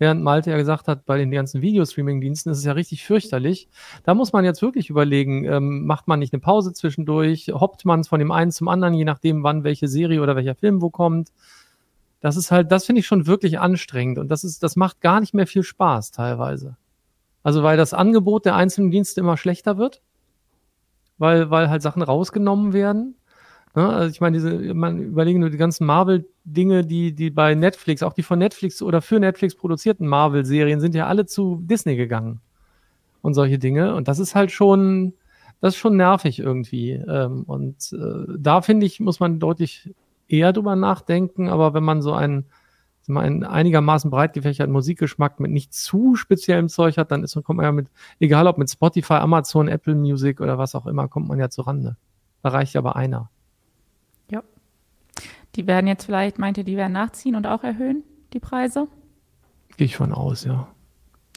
[0.00, 3.68] Während Malte ja gesagt hat, bei den ganzen Videostreaming-Diensten ist es ja richtig fürchterlich.
[4.02, 8.02] Da muss man jetzt wirklich überlegen, ähm, macht man nicht eine Pause zwischendurch, hoppt man
[8.04, 11.32] von dem einen zum anderen, je nachdem, wann welche Serie oder welcher Film wo kommt.
[12.20, 15.20] Das ist halt, das finde ich schon wirklich anstrengend und das ist, das macht gar
[15.20, 16.78] nicht mehr viel Spaß teilweise.
[17.42, 20.00] Also weil das Angebot der einzelnen Dienste immer schlechter wird,
[21.18, 23.16] weil, weil halt Sachen rausgenommen werden.
[23.74, 23.88] Ne?
[23.88, 28.12] Also ich meine, diese, man überlegen nur die ganzen Marvel-Dinge, die, die bei Netflix, auch
[28.12, 32.40] die von Netflix oder für Netflix produzierten Marvel-Serien sind ja alle zu Disney gegangen.
[33.22, 33.94] Und solche Dinge.
[33.94, 35.12] Und das ist halt schon,
[35.60, 36.92] das ist schon nervig irgendwie.
[36.92, 39.90] Ähm, und äh, da finde ich, muss man deutlich
[40.26, 41.48] eher drüber nachdenken.
[41.50, 42.46] Aber wenn man so einen,
[43.06, 47.58] mal, einen einigermaßen breit gefächerten Musikgeschmack mit nicht zu speziellem Zeug hat, dann ist, kommt
[47.58, 47.88] man ja mit,
[48.20, 51.60] egal ob mit Spotify, Amazon, Apple Music oder was auch immer, kommt man ja zu
[51.62, 51.96] Rande.
[52.42, 53.28] Da reicht aber einer.
[55.56, 58.88] Die werden jetzt vielleicht, meint ihr, die werden nachziehen und auch erhöhen, die Preise?
[59.76, 60.68] Gehe ich von aus, ja.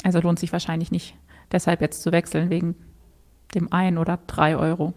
[0.03, 1.15] Also lohnt sich wahrscheinlich nicht,
[1.51, 2.75] deshalb jetzt zu wechseln, wegen
[3.55, 4.93] dem ein oder drei Euro.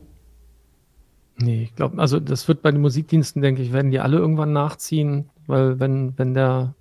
[1.39, 4.53] Nee, ich glaube, also das wird bei den Musikdiensten, denke ich, werden die alle irgendwann
[4.53, 6.75] nachziehen, weil wenn, wenn der,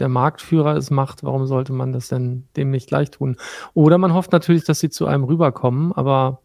[0.00, 3.36] der Marktführer es macht, warum sollte man das denn dem nicht gleich tun?
[3.72, 6.40] Oder man hofft natürlich, dass sie zu einem rüberkommen, aber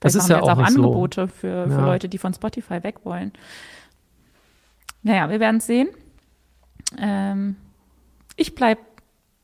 [0.00, 1.26] das ist ja auch, auch Angebote so.
[1.28, 1.86] für, für ja.
[1.86, 3.32] Leute, die von Spotify weg wollen.
[5.02, 5.88] Naja, wir werden es sehen.
[6.98, 7.56] Ähm,
[8.36, 8.80] ich bleibe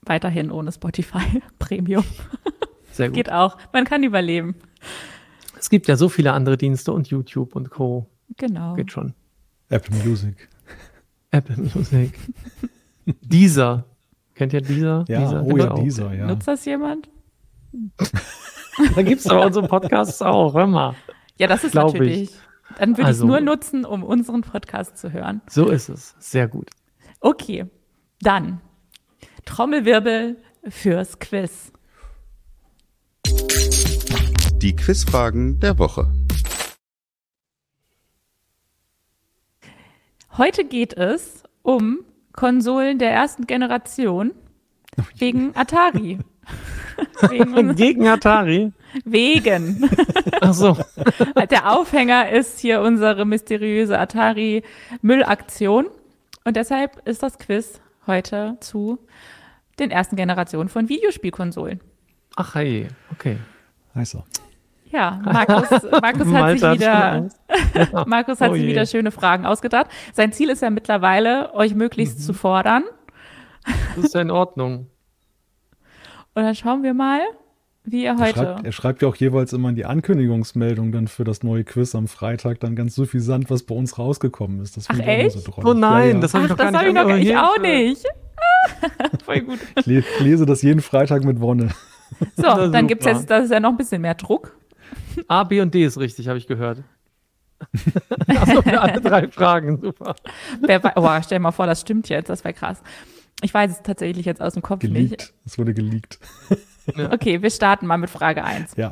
[0.02, 2.05] weiterhin ohne Spotify Premium.
[2.92, 3.16] Sehr gut.
[3.16, 3.57] Geht auch.
[3.72, 4.55] Man kann überleben.
[5.59, 8.07] Es gibt ja so viele andere Dienste und YouTube und Co.
[8.36, 8.74] Genau.
[8.74, 9.14] Geht schon.
[9.68, 10.48] Apple Music.
[11.30, 12.18] Apple Music.
[13.22, 13.84] dieser.
[14.34, 15.05] Kennt ihr dieser?
[15.09, 16.26] Ja, dieser, oh ja, dieser, ja.
[16.26, 17.09] Nutzt das jemand?
[18.94, 20.94] da gibt es aber unsere Podcasts auch, hör mal.
[21.38, 22.22] Ja, das ist Glaub natürlich.
[22.22, 22.30] Ich.
[22.79, 25.41] Dann würde Also- ich es nur nutzen, um unseren Podcast zu hören.
[25.49, 26.15] So ist es.
[26.19, 26.71] Sehr gut.
[27.21, 27.67] Okay,
[28.21, 28.61] dann
[29.45, 30.37] Trommelwirbel
[30.69, 31.73] fürs Quiz.
[34.57, 36.11] Die Quizfragen der Woche.
[40.37, 42.01] Heute geht es um
[42.33, 44.33] Konsolen der ersten Generation
[45.19, 46.19] wegen Atari.
[47.29, 48.73] wegen, Gegen Atari.
[49.05, 49.88] Wegen.
[50.40, 50.76] Ach so.
[51.51, 55.86] Der Aufhänger ist hier unsere mysteriöse Atari-Müllaktion.
[56.45, 58.99] Und deshalb ist das Quiz heute zu
[59.78, 61.80] den ersten Generationen von Videospielkonsolen.
[62.36, 63.38] Ach hey, okay.
[63.95, 64.24] Heißer.
[64.90, 67.28] Ja, Markus, Markus hat sich wieder,
[68.07, 69.86] Markus hat Oh sich wieder schöne Fragen ausgedacht.
[70.12, 72.22] Sein Ziel ist ja mittlerweile, euch möglichst Mhm.
[72.22, 72.84] zu fordern.
[73.97, 74.88] Das ist ja in Ordnung.
[76.34, 77.20] Und dann schauen wir mal,
[77.85, 78.35] wie ihr Er heute.
[78.35, 81.95] schreibt, er schreibt ja auch jeweils immer in die Ankündigungsmeldung dann für das neue Quiz
[81.95, 84.76] am Freitag dann ganz suffisant, was bei uns rausgekommen ist.
[84.76, 85.39] Das Ach, echt?
[85.39, 85.53] so.
[85.62, 86.20] Oh nein, ja, ja.
[86.20, 88.05] das habe ich Ach, noch gar das nicht habe ich noch ich auch nicht.
[89.24, 89.59] Voll gut.
[89.76, 91.68] Ich le- lese das jeden Freitag mit Wonne.
[92.37, 94.57] So, dann gibt es jetzt, das ist ja noch ein bisschen mehr Druck.
[95.26, 96.85] A, B und D ist richtig, habe ich gehört.
[98.28, 100.14] also für alle drei Fragen, super.
[100.61, 102.82] Wer oh, stell dir mal vor, das stimmt jetzt, das wäre krass.
[103.43, 104.93] Ich weiß es tatsächlich jetzt aus dem Kopf nicht.
[104.95, 105.35] Geleakt.
[105.45, 106.20] Es wurde geleakt.
[107.11, 108.76] Okay, wir starten mal mit Frage 1.
[108.76, 108.91] Ja.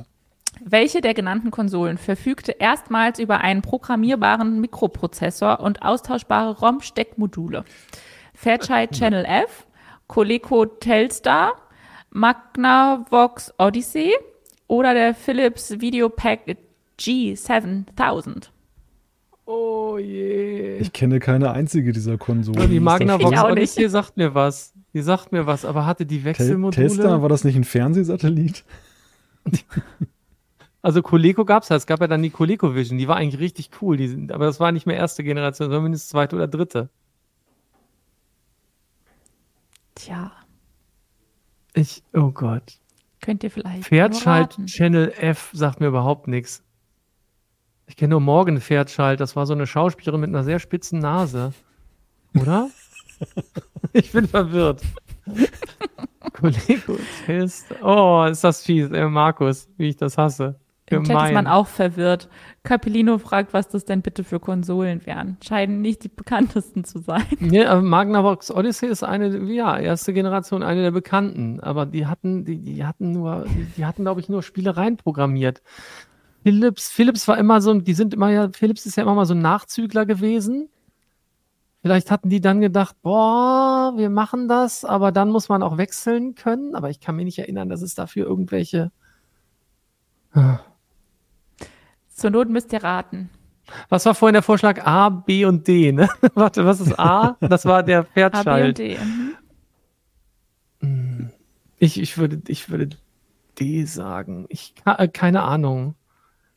[0.64, 7.64] Welche der genannten Konsolen verfügte erstmals über einen programmierbaren Mikroprozessor und austauschbare ROM-Steckmodule?
[8.34, 9.66] Fairchild Channel F,
[10.06, 11.54] Coleco Telstar,
[12.10, 14.12] Magnavox Odyssey
[14.68, 16.56] oder der Philips Videopack
[16.98, 18.50] G7000?
[19.46, 20.78] Oh je.
[20.78, 22.70] Ich kenne keine einzige dieser Konsolen.
[22.70, 23.42] die Magnavox.
[23.42, 24.72] Odyssey sagt mir was.
[24.94, 26.88] Die sagt mir was, aber hatte die Wechselmodule?
[26.88, 28.64] Telstar, war das nicht ein Fernsehsatellit?
[30.84, 31.76] Also Coleco gab's ja.
[31.76, 32.98] Es gab ja dann die Coleco Vision.
[32.98, 33.96] Die war eigentlich richtig cool.
[33.96, 36.90] Die sind, aber das war nicht mehr erste Generation, sondern mindestens zweite oder dritte.
[39.94, 40.32] Tja,
[41.74, 42.78] Ich, oh Gott.
[43.20, 44.66] könnt ihr vielleicht Fairchild raten.
[44.66, 46.64] Channel F sagt mir überhaupt nichts.
[47.86, 49.20] Ich kenne nur Morgan Fairchild.
[49.20, 51.52] Das war so eine Schauspielerin mit einer sehr spitzen Nase.
[52.34, 52.70] Oder?
[53.92, 54.82] ich bin verwirrt.
[56.32, 56.96] Coleco
[57.26, 57.66] Test.
[57.82, 60.56] Oh, ist das fies, ey, Markus, wie ich das hasse.
[60.96, 61.46] Im Chat ist man Gemein.
[61.46, 62.28] auch verwirrt.
[62.64, 65.36] Capellino fragt, was das denn bitte für Konsolen wären.
[65.42, 67.24] Scheinen nicht die bekanntesten zu sein.
[67.40, 71.60] Ja, aber Magnavox Odyssey ist eine, ja, erste Generation, eine der bekannten.
[71.60, 75.62] Aber die hatten, die, die hatten nur, die, die hatten, glaube ich, nur Spielereien programmiert.
[76.42, 79.34] Philips, Philips war immer so, die sind immer ja, Philips ist ja immer mal so
[79.34, 80.68] ein Nachzügler gewesen.
[81.82, 86.36] Vielleicht hatten die dann gedacht, boah, wir machen das, aber dann muss man auch wechseln
[86.36, 86.76] können.
[86.76, 88.92] Aber ich kann mich nicht erinnern, dass es dafür irgendwelche.
[92.08, 93.30] Zur Not müsst ihr raten.
[93.88, 94.84] Was war vorhin der Vorschlag?
[94.86, 96.08] A, B und D, ne?
[96.34, 97.36] Warte, was ist A?
[97.40, 98.78] Das war der A, B und.
[98.78, 98.98] D.
[98.98, 99.36] Mhm.
[100.80, 101.30] Hm.
[101.78, 102.96] Ich, ich, würde, ich würde
[103.58, 104.46] D sagen.
[104.48, 105.96] Ich, äh, keine Ahnung.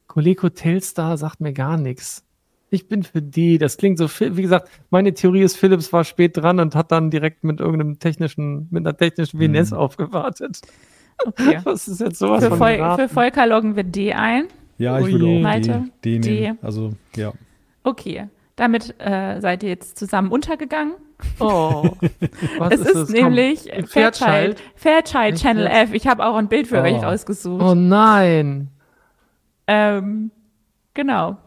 [0.07, 2.24] Coleco Telstar sagt mir gar nichts.
[2.70, 3.57] Ich bin für D.
[3.57, 7.11] Das klingt so, wie gesagt, meine Theorie ist, Philips war spät dran und hat dann
[7.11, 9.78] direkt mit irgendeinem technischen, mit einer technischen WNS mhm.
[9.78, 10.61] aufgewartet.
[11.26, 11.59] Okay.
[11.63, 14.45] Was ist jetzt sowas für, von Vol für Volker loggen wir D ein.
[14.78, 15.45] Ja, ich Oh würde je.
[15.45, 15.84] auch?
[16.01, 16.41] D, D D.
[16.41, 16.59] nehmen.
[16.61, 17.32] Also, ja.
[17.84, 18.28] Okay.
[18.57, 20.93] Damit äh, seid ihr jetzt zusammen untergegangen.
[21.39, 21.91] Oh.
[22.57, 23.09] Was es ist, das?
[23.09, 23.86] nämlich Komm.
[23.88, 25.68] Fairchild, Fairchild Channel?
[25.68, 25.93] F.
[25.93, 26.84] Ich habe auch ein Bild für Oh.
[26.84, 27.61] euch rausgesucht.
[27.61, 28.70] Oh nein.
[29.68, 30.32] Ähm,
[30.93, 31.38] genau.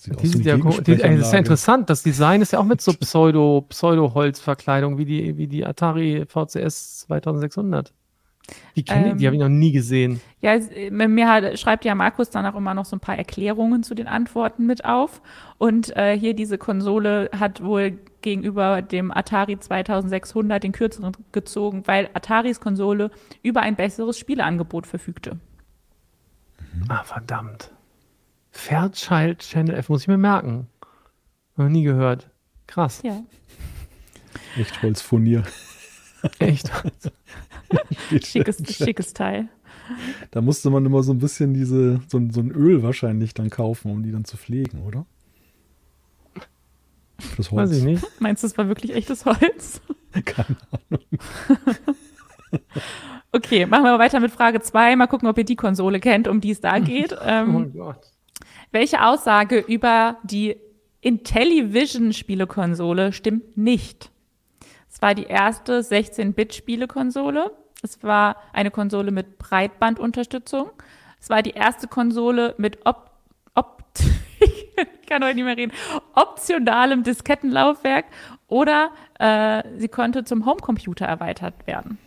[0.00, 1.90] Sieht aus Die wie sind ja, die, das ist ja interessant.
[1.90, 7.00] Das Design ist ja auch mit so Pseudo, Pseudo-Holzverkleidung wie die, wie die Atari VCS
[7.00, 7.92] 2600.
[8.76, 10.22] Die kenne ich, die Ähm, habe ich noch nie gesehen.
[10.40, 13.82] Ja, äh, mir hat, schreibt ja Markus dann auch immer noch so ein paar Erklärungen
[13.82, 15.20] zu den Antworten mit auf.
[15.58, 22.08] Und äh, hier diese Konsole hat wohl gegenüber dem Atari 2600 den kürzeren gezogen, weil
[22.14, 23.10] Ataris Konsole
[23.42, 25.38] über ein besseres Spieleangebot verfügte.
[26.88, 27.70] Ah, verdammt.
[28.50, 30.66] Fairchild Channel F, muss ich mir merken.
[31.56, 32.30] Noch nie gehört.
[32.66, 33.00] Krass.
[33.04, 33.22] Ja.
[34.58, 35.42] Echt Holzfurnier.
[36.38, 36.70] Echt.
[38.22, 39.48] Schickes, schickes Teil.
[40.30, 43.50] Da musste man immer so ein bisschen diese, so, ein- so ein Öl wahrscheinlich dann
[43.50, 45.04] kaufen, um die dann zu pflegen, oder?
[47.36, 47.70] Das Holz.
[47.70, 48.04] Weiß ich nicht.
[48.20, 49.80] Meinst du, es war wirklich echtes Holz?
[50.24, 50.56] Keine
[53.32, 54.96] Okay, machen wir weiter mit Frage zwei.
[54.96, 57.12] Mal gucken, ob ihr die Konsole kennt, um die es da geht.
[57.12, 58.09] Oh Ähm, Gott.
[58.72, 60.56] Welche Aussage über die
[61.00, 64.10] Intellivision-Spielekonsole stimmt nicht?
[64.88, 67.50] Es war die erste 16-Bit-Spielekonsole.
[67.82, 70.70] Es war eine Konsole mit Breitbandunterstützung.
[71.20, 73.10] Es war die erste Konsole mit Op
[73.54, 73.82] Op
[74.40, 75.72] ich kann heute nicht mehr reden,
[76.14, 78.04] optionalem Diskettenlaufwerk
[78.46, 81.98] oder äh, sie konnte zum Homecomputer erweitert werden.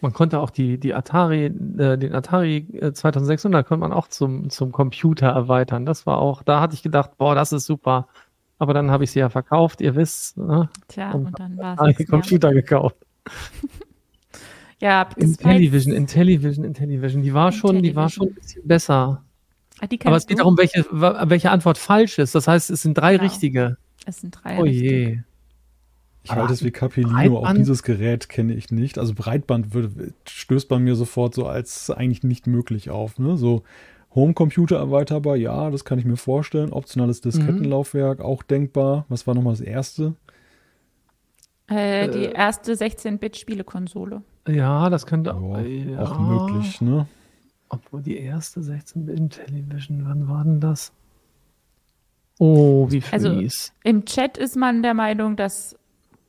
[0.00, 4.48] Man konnte auch die, die Atari, äh, den Atari äh, 2600 konnte man auch zum,
[4.50, 5.86] zum Computer erweitern.
[5.86, 8.06] Das war auch, da hatte ich gedacht, boah, das ist super.
[8.60, 10.68] Aber dann habe ich sie ja verkauft, ihr wisst, ne?
[10.88, 12.06] Tja, Und und dann war habe ich es.
[12.06, 12.96] den Computer gekauft.
[14.80, 17.22] Ja, Intellivision, Intellivision, Intellivision.
[17.22, 19.24] Die war schon, die war schon ein bisschen besser.
[19.80, 22.34] Ah, Aber es geht darum, welche, welche Antwort falsch ist.
[22.36, 23.24] Das heißt, es sind drei Genau.
[23.24, 23.76] richtige.
[24.06, 24.58] Es sind drei.
[24.60, 25.18] Oh je.
[26.30, 28.98] Ich halte es wie Capellino, auch dieses Gerät kenne ich nicht.
[28.98, 33.18] Also Breitband würde, stößt bei mir sofort so als eigentlich nicht möglich auf.
[33.18, 33.36] Ne?
[33.36, 33.62] So
[34.14, 36.72] Homecomputer erweiterbar, ja, das kann ich mir vorstellen.
[36.72, 39.06] Optionales Diskettenlaufwerk, auch denkbar.
[39.08, 40.14] Was war nochmal das erste?
[41.68, 44.22] Äh, die erste 16-Bit-Spielekonsole.
[44.46, 47.06] Ja, das könnte Ja, ja, Auch möglich, ne?
[47.68, 50.92] Obwohl die erste 16-Bit-Television, wann war denn das?
[52.38, 53.72] Oh, wie Also, fies.
[53.84, 55.76] Im Chat ist man der Meinung, dass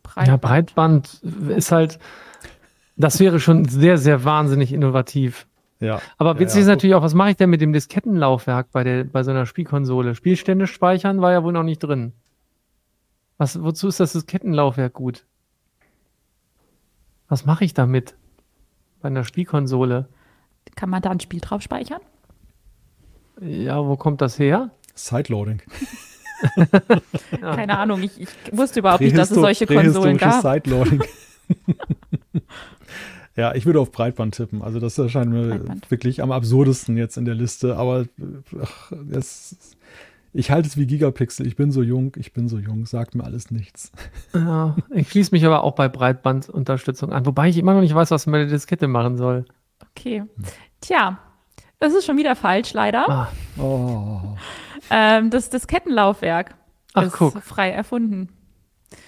[0.04, 0.28] Breitband.
[0.28, 2.00] ja, Breitband ist halt,
[2.96, 5.48] das wäre schon sehr, sehr wahnsinnig innovativ.
[5.80, 6.02] Ja.
[6.18, 6.62] Aber Ja, witzig ja.
[6.62, 9.46] ist natürlich auch, was mache ich denn mit dem Diskettenlaufwerk bei, der, bei so einer
[9.46, 10.16] Spielkonsole?
[10.16, 12.12] Spielstände speichern war ja wohl noch nicht drin.
[13.38, 15.26] Was, wozu ist das Diskettenlaufwerk gut?
[17.30, 18.16] Was mache ich damit?
[19.02, 20.10] Bei einer Spielkonsole?
[20.76, 22.02] Kann man da ein Spiel drauf speichern?
[23.40, 24.72] Ja, wo kommt das her?
[24.96, 25.62] Sideloading.
[27.42, 30.42] Keine Ahnung, ich, ich wusste überhaupt nicht, dass es solche Konsolen gab.
[30.42, 31.04] Sideloading.
[33.36, 34.62] ja, ich würde auf Breitband tippen.
[34.62, 35.92] Also das erscheint mir Breitband.
[35.92, 37.78] wirklich am absurdesten jetzt in der Liste.
[37.78, 38.06] Aber
[38.62, 39.76] ach, es,
[40.34, 41.48] ich halte es wie Gigapixel.
[41.48, 42.86] Ich bin so jung, ich bin so jung.
[42.86, 43.92] Sagt mir alles nichts.
[44.34, 48.12] Ja, ich schließe mich aber auch bei Breitbandunterstützung an, wobei ich immer noch nicht weiß,
[48.12, 49.46] was man mit der Diskette machen soll.
[49.92, 50.24] Okay.
[50.82, 51.18] Tja,
[51.80, 53.10] das ist schon wieder falsch, leider.
[53.10, 54.36] Ah, Oh.
[54.90, 56.56] Ähm, das Diskettenlaufwerk
[56.94, 57.42] Ach, ist guck.
[57.44, 58.30] frei erfunden.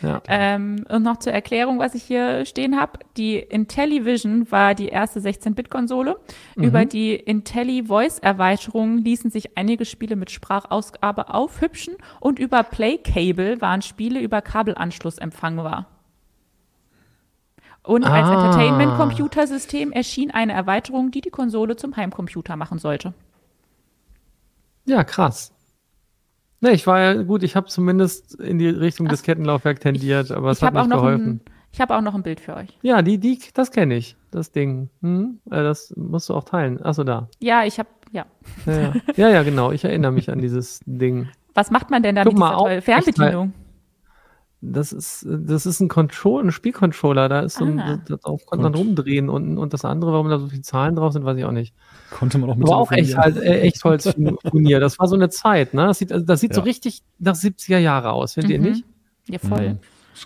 [0.01, 0.21] ja.
[0.27, 2.99] Ähm, und noch zur Erklärung, was ich hier stehen habe.
[3.17, 6.17] Die Intellivision war die erste 16-Bit-Konsole.
[6.55, 6.63] Mhm.
[6.63, 14.19] Über die IntelliVoice-Erweiterung ließen sich einige Spiele mit Sprachausgabe aufhübschen und über Play-Cable waren Spiele
[14.19, 15.87] über Kabelanschluss empfangbar.
[17.83, 18.33] Und als Ah.
[18.35, 23.13] Entertainment-Computersystem erschien eine Erweiterung, die die Konsole zum Heimcomputer machen sollte.
[24.85, 25.51] ja, krass.
[26.61, 30.59] Ne, ich war ja gut, ich habe zumindest in die Richtung Diskettenlaufwerk tendiert, aber es
[30.59, 31.27] ich hat nicht geholfen.
[31.27, 31.41] ein,
[31.71, 32.77] ich habe auch noch ein Bild für euch.
[32.83, 34.89] Ja, die, die, das kenne ich, das Ding.
[35.01, 35.39] Hm?
[35.49, 36.79] Äh, Das musst du auch teilen.
[36.83, 37.29] Achso, da.
[37.39, 38.25] Ja, ich habe, ja.
[38.67, 39.29] Ja, ja.
[39.29, 39.71] ja, genau.
[39.71, 41.29] Ich erinnere mich an dieses Ding.
[41.55, 42.31] Was macht man denn damit?
[42.31, 42.71] Guck mal, Ist ja auch toll.
[42.71, 42.83] echt
[43.15, 43.53] Fernbedienung.
[44.63, 47.27] Das ist, das ist ein Control, ein Spielcontroller.
[47.29, 47.99] Da ist so ein, Ah.
[48.07, 51.25] darauf konnte man rumdrehen und, und das andere, warum da so viele Zahlen drauf sind,
[51.25, 51.73] weiß ich auch nicht.
[52.11, 54.79] Konnte man auch mit Aber auch echt halt, äh, echt Holzfurnier.
[54.79, 55.87] Das war so eine Zeit, ne?
[55.87, 56.65] Das sieht, also das sieht so Ja.
[56.65, 58.65] richtig nach 70er Jahre aus, findet ihr Mhm.
[58.65, 58.83] nicht?
[59.29, 59.69] Ja, voll.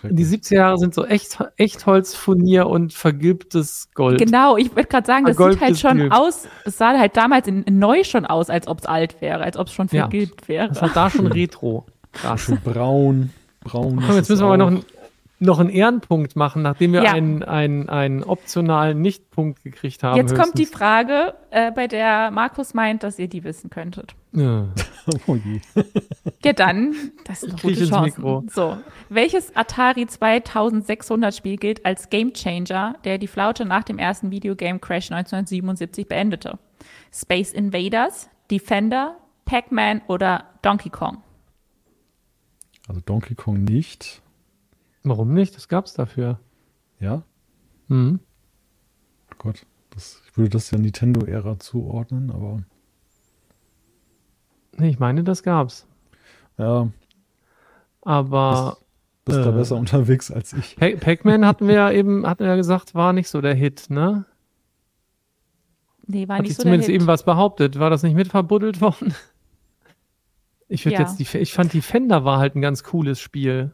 [0.03, 0.15] Mhm.
[0.15, 4.19] Die 70er Jahre sind so echt, Echtholzfurnier und vergilbtes Gold.
[4.19, 6.11] Genau, ich wollte gerade sagen, das sieht halt schon Gilb.
[6.13, 9.41] aus, es sah halt damals in, in neu schon aus, als ob es alt wäre,
[9.43, 10.01] als ob es schon Ja.
[10.01, 10.67] vergilbt wäre.
[10.69, 11.85] Das hat da schon Retro.
[12.11, 12.41] Krass.
[12.41, 13.29] Schön braun.
[13.65, 14.01] Braun.
[14.05, 14.85] Komm, jetzt müssen wir aber noch, einen-
[15.39, 17.11] noch einen Ehrenpunkt machen, nachdem wir Ja.
[17.11, 20.15] einen, einen, einen optionalen Nichtpunkt gekriegt haben.
[20.15, 20.77] Jetzt kommt die höchstens.
[20.79, 24.15] Frage, äh, bei der Markus meint, dass ihr die wissen könntet.
[24.31, 24.67] Ja.
[25.27, 25.61] Oh je.
[26.43, 26.95] Ja, dann,
[27.25, 28.23] das sind gute Chancen.
[28.23, 28.43] Mikro.
[28.51, 28.75] So,
[29.09, 35.11] welches Atari 2600 Spiel gilt als Gamechanger, der die Flaute nach dem ersten Videogame Crash
[35.11, 36.57] 1977 beendete?
[37.13, 41.17] Space Invaders, Defender, Pac-Man oder Donkey Kong?
[42.87, 44.21] Also Donkey Kong nicht.
[45.03, 45.55] Warum nicht?
[45.55, 46.39] Das gab's dafür.
[46.99, 47.23] Ja?
[47.87, 48.19] Mhm.
[49.31, 49.65] Oh Gott.
[49.91, 52.63] Das, ich würde das der Nintendo-Ära zuordnen, aber
[54.77, 55.87] Nee, ich meine, das gab's.
[56.57, 56.89] ja,
[58.01, 58.77] Aber
[59.23, 59.53] bist da Äh.
[59.53, 60.75] besser unterwegs als ich.
[60.75, 63.89] Pa- Pac-Man hatten wir ja eben, hatten wir ja gesagt, war nicht so der Hit,
[63.89, 64.25] ne?
[66.07, 66.95] Nee, war Hat nicht so der zumindest Hit.
[66.95, 67.79] eben was behauptet.
[67.79, 69.15] War das nicht mitverbuddelt worden?
[70.67, 71.01] Ich würde Ja.
[71.01, 73.71] jetzt die, ich fand die Fender war halt ein ganz cooles Spiel.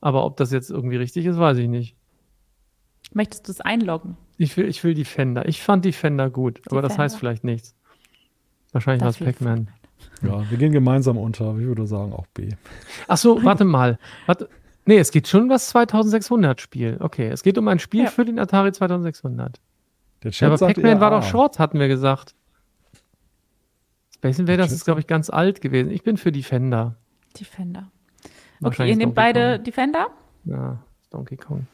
[0.00, 1.96] Aber ob das jetzt irgendwie richtig ist, weiß ich nicht.
[3.12, 4.16] Möchtest du es einloggen?
[4.36, 5.46] Ich will, ich will die Fender.
[5.48, 7.74] Ich fand die Fender gut, aber das heißt vielleicht nichts.
[8.72, 9.68] Wahrscheinlich war es Pac-Man.
[10.22, 11.46] Ja, wir gehen gemeinsam unter.
[11.50, 12.50] aber Ich würde sagen auch B.
[13.08, 13.98] Ach so, warte mal.
[14.26, 14.48] Warte.
[14.86, 16.96] Nee, es geht schon um das 2600 Spiel.
[17.00, 18.10] Okay, es geht um ein Spiel Ja.
[18.10, 19.60] für den Atari 2600.
[20.22, 22.34] Der Ja, Chat aber sagt Pac-Man war doch Short, hatten wir gesagt.
[24.32, 25.90] Space Invaders Chat ist, glaube ich, ganz alt gewesen.
[25.90, 26.96] Ich bin für Defender.
[27.38, 27.90] Defender.
[28.62, 29.64] Okay, ihr nehmt Donkey beide Kong.
[29.64, 30.06] Defender?
[30.44, 30.78] Ja,
[31.10, 31.66] Donkey Kong.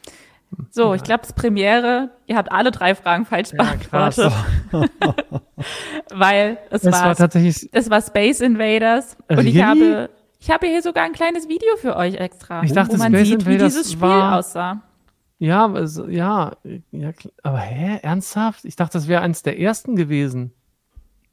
[0.70, 0.96] So, Egal.
[0.96, 2.10] ich glaube, es ist Premiere.
[2.26, 4.16] Ihr habt alle drei Fragen falsch Ja, krass.
[4.16, 4.90] beantwortet,
[6.12, 7.68] weil es Es war, war tatsächlich.
[7.72, 9.60] es war Space Invaders und ich Really?
[9.60, 13.12] habe ich habe hier sogar ein kleines Video für euch extra, Ich dachte, wo man
[13.12, 14.82] Space sieht, wie Invaders dieses Spiel war- aussah.
[15.38, 16.52] Ja, aber es, ja,
[16.90, 18.64] ja, aber hä, ernsthaft?
[18.64, 20.52] Ich dachte, das wäre eins der ersten gewesen.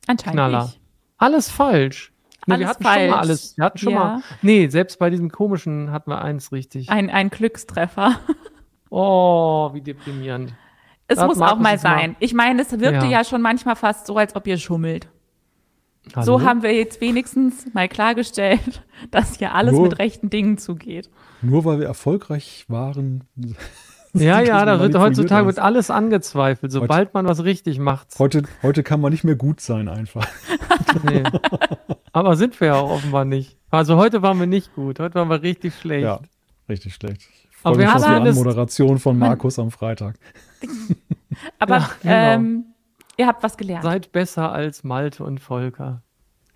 [0.08, 0.64] Anscheinend Knaller.
[0.66, 0.80] nicht.
[1.18, 2.12] Alles falsch.
[2.46, 3.12] Nee, Alles wir hatten schon falsch.
[3.12, 3.58] mal alles.
[3.58, 4.00] Wir hatten schon Ja.
[4.00, 4.22] mal.
[4.42, 6.90] Nee, selbst bei diesem komischen hatten wir eins richtig.
[6.90, 8.20] Ein, ein Glückstreffer.
[8.90, 10.54] Oh, wie deprimierend.
[11.10, 11.98] Es Das muss auch mal jetzt mal.
[12.00, 12.16] sein.
[12.20, 13.12] Ich meine, es wirkte Ja.
[13.12, 13.24] ja.
[13.24, 15.10] schon manchmal fast so, als ob ihr schummelt.
[16.16, 16.26] Hallo?
[16.26, 21.10] So haben wir jetzt wenigstens mal klargestellt, dass hier alles Nur- mit rechten Dingen zugeht.
[21.42, 23.26] Nur weil wir erfolgreich waren.
[24.20, 28.18] Ja, ja, da wird heutzutage wird alles angezweifelt, sobald man was richtig macht.
[28.20, 30.28] Heute, heute kann man nicht mehr gut sein einfach.
[31.04, 31.22] Nee.
[32.12, 33.58] Aber sind wir ja auch offenbar nicht.
[33.70, 35.00] Also heute waren wir nicht gut.
[35.00, 36.04] Heute waren wir richtig schlecht.
[36.06, 36.20] Ja,
[36.68, 37.22] richtig schlecht.
[37.22, 40.16] Ich Aber freue wir mich haben auf die Anmoderation von Markus am Freitag.
[41.60, 42.16] Aber Ja, genau.
[42.16, 42.66] ähm,
[43.18, 43.84] ihr habt was gelernt.
[43.84, 46.02] Seid besser als Malte und Volker.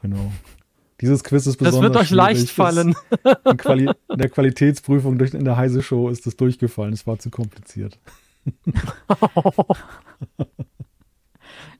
[0.02, 0.32] Genau.
[1.02, 2.96] Dieses Quiz ist Das besonders wird euch leicht fallen.
[3.24, 6.94] Das- In, Quali in der Qualitätsprüfung durch, in der Heise Show ist es durchgefallen.
[6.94, 7.98] Es war zu kompliziert.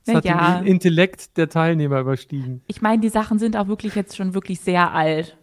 [0.04, 0.58] Das hat Naja.
[0.62, 2.64] den Intellekt der Teilnehmer überstiegen.
[2.66, 5.38] Ich meine, die Sachen sind auch wirklich jetzt schon wirklich sehr alt.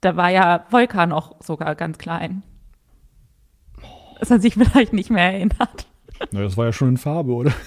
[0.00, 2.42] Da war ja Volker noch sogar ganz klein.
[4.18, 5.86] Dass er sich vielleicht nicht mehr erinnert.
[6.32, 7.52] Na, das war ja schon in Farbe, oder?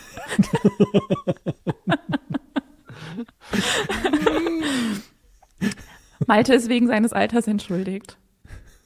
[6.28, 8.18] Malte ist wegen seines Alters entschuldigt.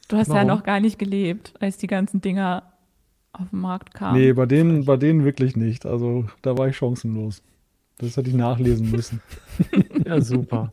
[0.08, 0.48] Du hast ja Warum?
[0.48, 2.62] noch gar nicht gelebt, als die ganzen Dinger
[3.32, 4.18] auf den Markt kamen.
[4.20, 5.86] Nee, bei denen, bei denen wirklich nicht.
[5.86, 7.42] Also da war ich chancenlos.
[7.98, 9.20] Das hätte ich nachlesen müssen.
[10.04, 10.72] Ja, super.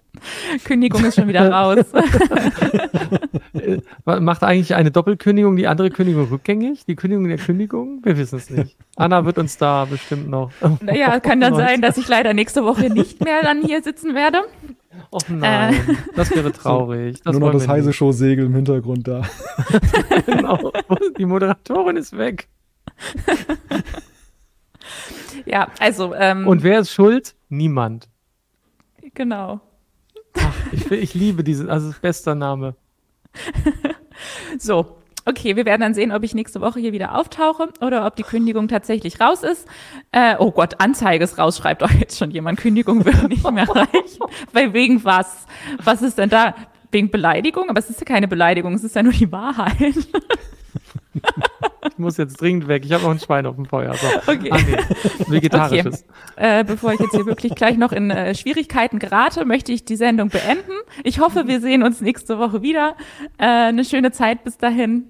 [0.66, 1.86] Kündigung ist schon wieder raus.
[3.54, 3.80] Äh,
[4.20, 6.86] Macht eigentlich eine Doppelkündigung die andere Kündigung rückgängig?
[6.86, 8.00] Die Kündigung der Kündigung?
[8.04, 8.76] Wir wissen es nicht.
[8.96, 10.52] Anna wird uns da bestimmt noch.
[10.82, 14.40] naja, kann dann sein, dass ich leider nächste Woche nicht mehr dann hier sitzen werde.
[15.12, 17.22] Oh nein, das wäre traurig.
[17.24, 19.22] Das Nur noch das wir Heise Show Segel im Hintergrund da.
[20.26, 20.72] Genau.
[21.18, 22.48] Die Moderatorin ist weg.
[25.46, 27.34] Ja, also, ähm, Und wer ist schuld?
[27.50, 28.10] Niemand.
[29.14, 29.62] genau.
[30.72, 32.76] Ich, ich liebe diesen, also bester Name.
[34.60, 34.99] So,
[35.30, 38.24] okay, wir werden dann sehen, ob ich nächste Woche hier wieder auftauche oder ob die
[38.24, 39.68] Kündigung tatsächlich raus ist.
[40.12, 42.60] Äh, oh Gott, Anzeige ist raus, schreibt doch jetzt schon jemand.
[42.60, 44.20] Kündigung wird nicht mehr reichen.
[44.52, 45.46] Weil wegen was?
[45.84, 46.56] Was ist denn da?
[46.92, 47.70] Wegen Beleidigung?
[47.70, 49.96] Aber es ist ja keine Beleidigung, es ist ja nur die Wahrheit.
[51.92, 52.86] Ich muss jetzt dringend weg.
[52.86, 53.94] Ich habe noch ein Schwein auf dem Feuer.
[53.94, 54.08] So.
[54.32, 54.50] Okay.
[54.52, 54.78] Ah, nee.
[55.28, 56.06] Vegetarisches.
[56.36, 59.96] Äh, bevor ich jetzt hier wirklich gleich noch in äh, Schwierigkeiten gerate, möchte ich die
[59.96, 60.72] Sendung beenden.
[61.04, 62.96] Ich hoffe, wir sehen uns nächste Woche wieder.
[63.38, 65.10] Äh, eine schöne Zeit bis dahin.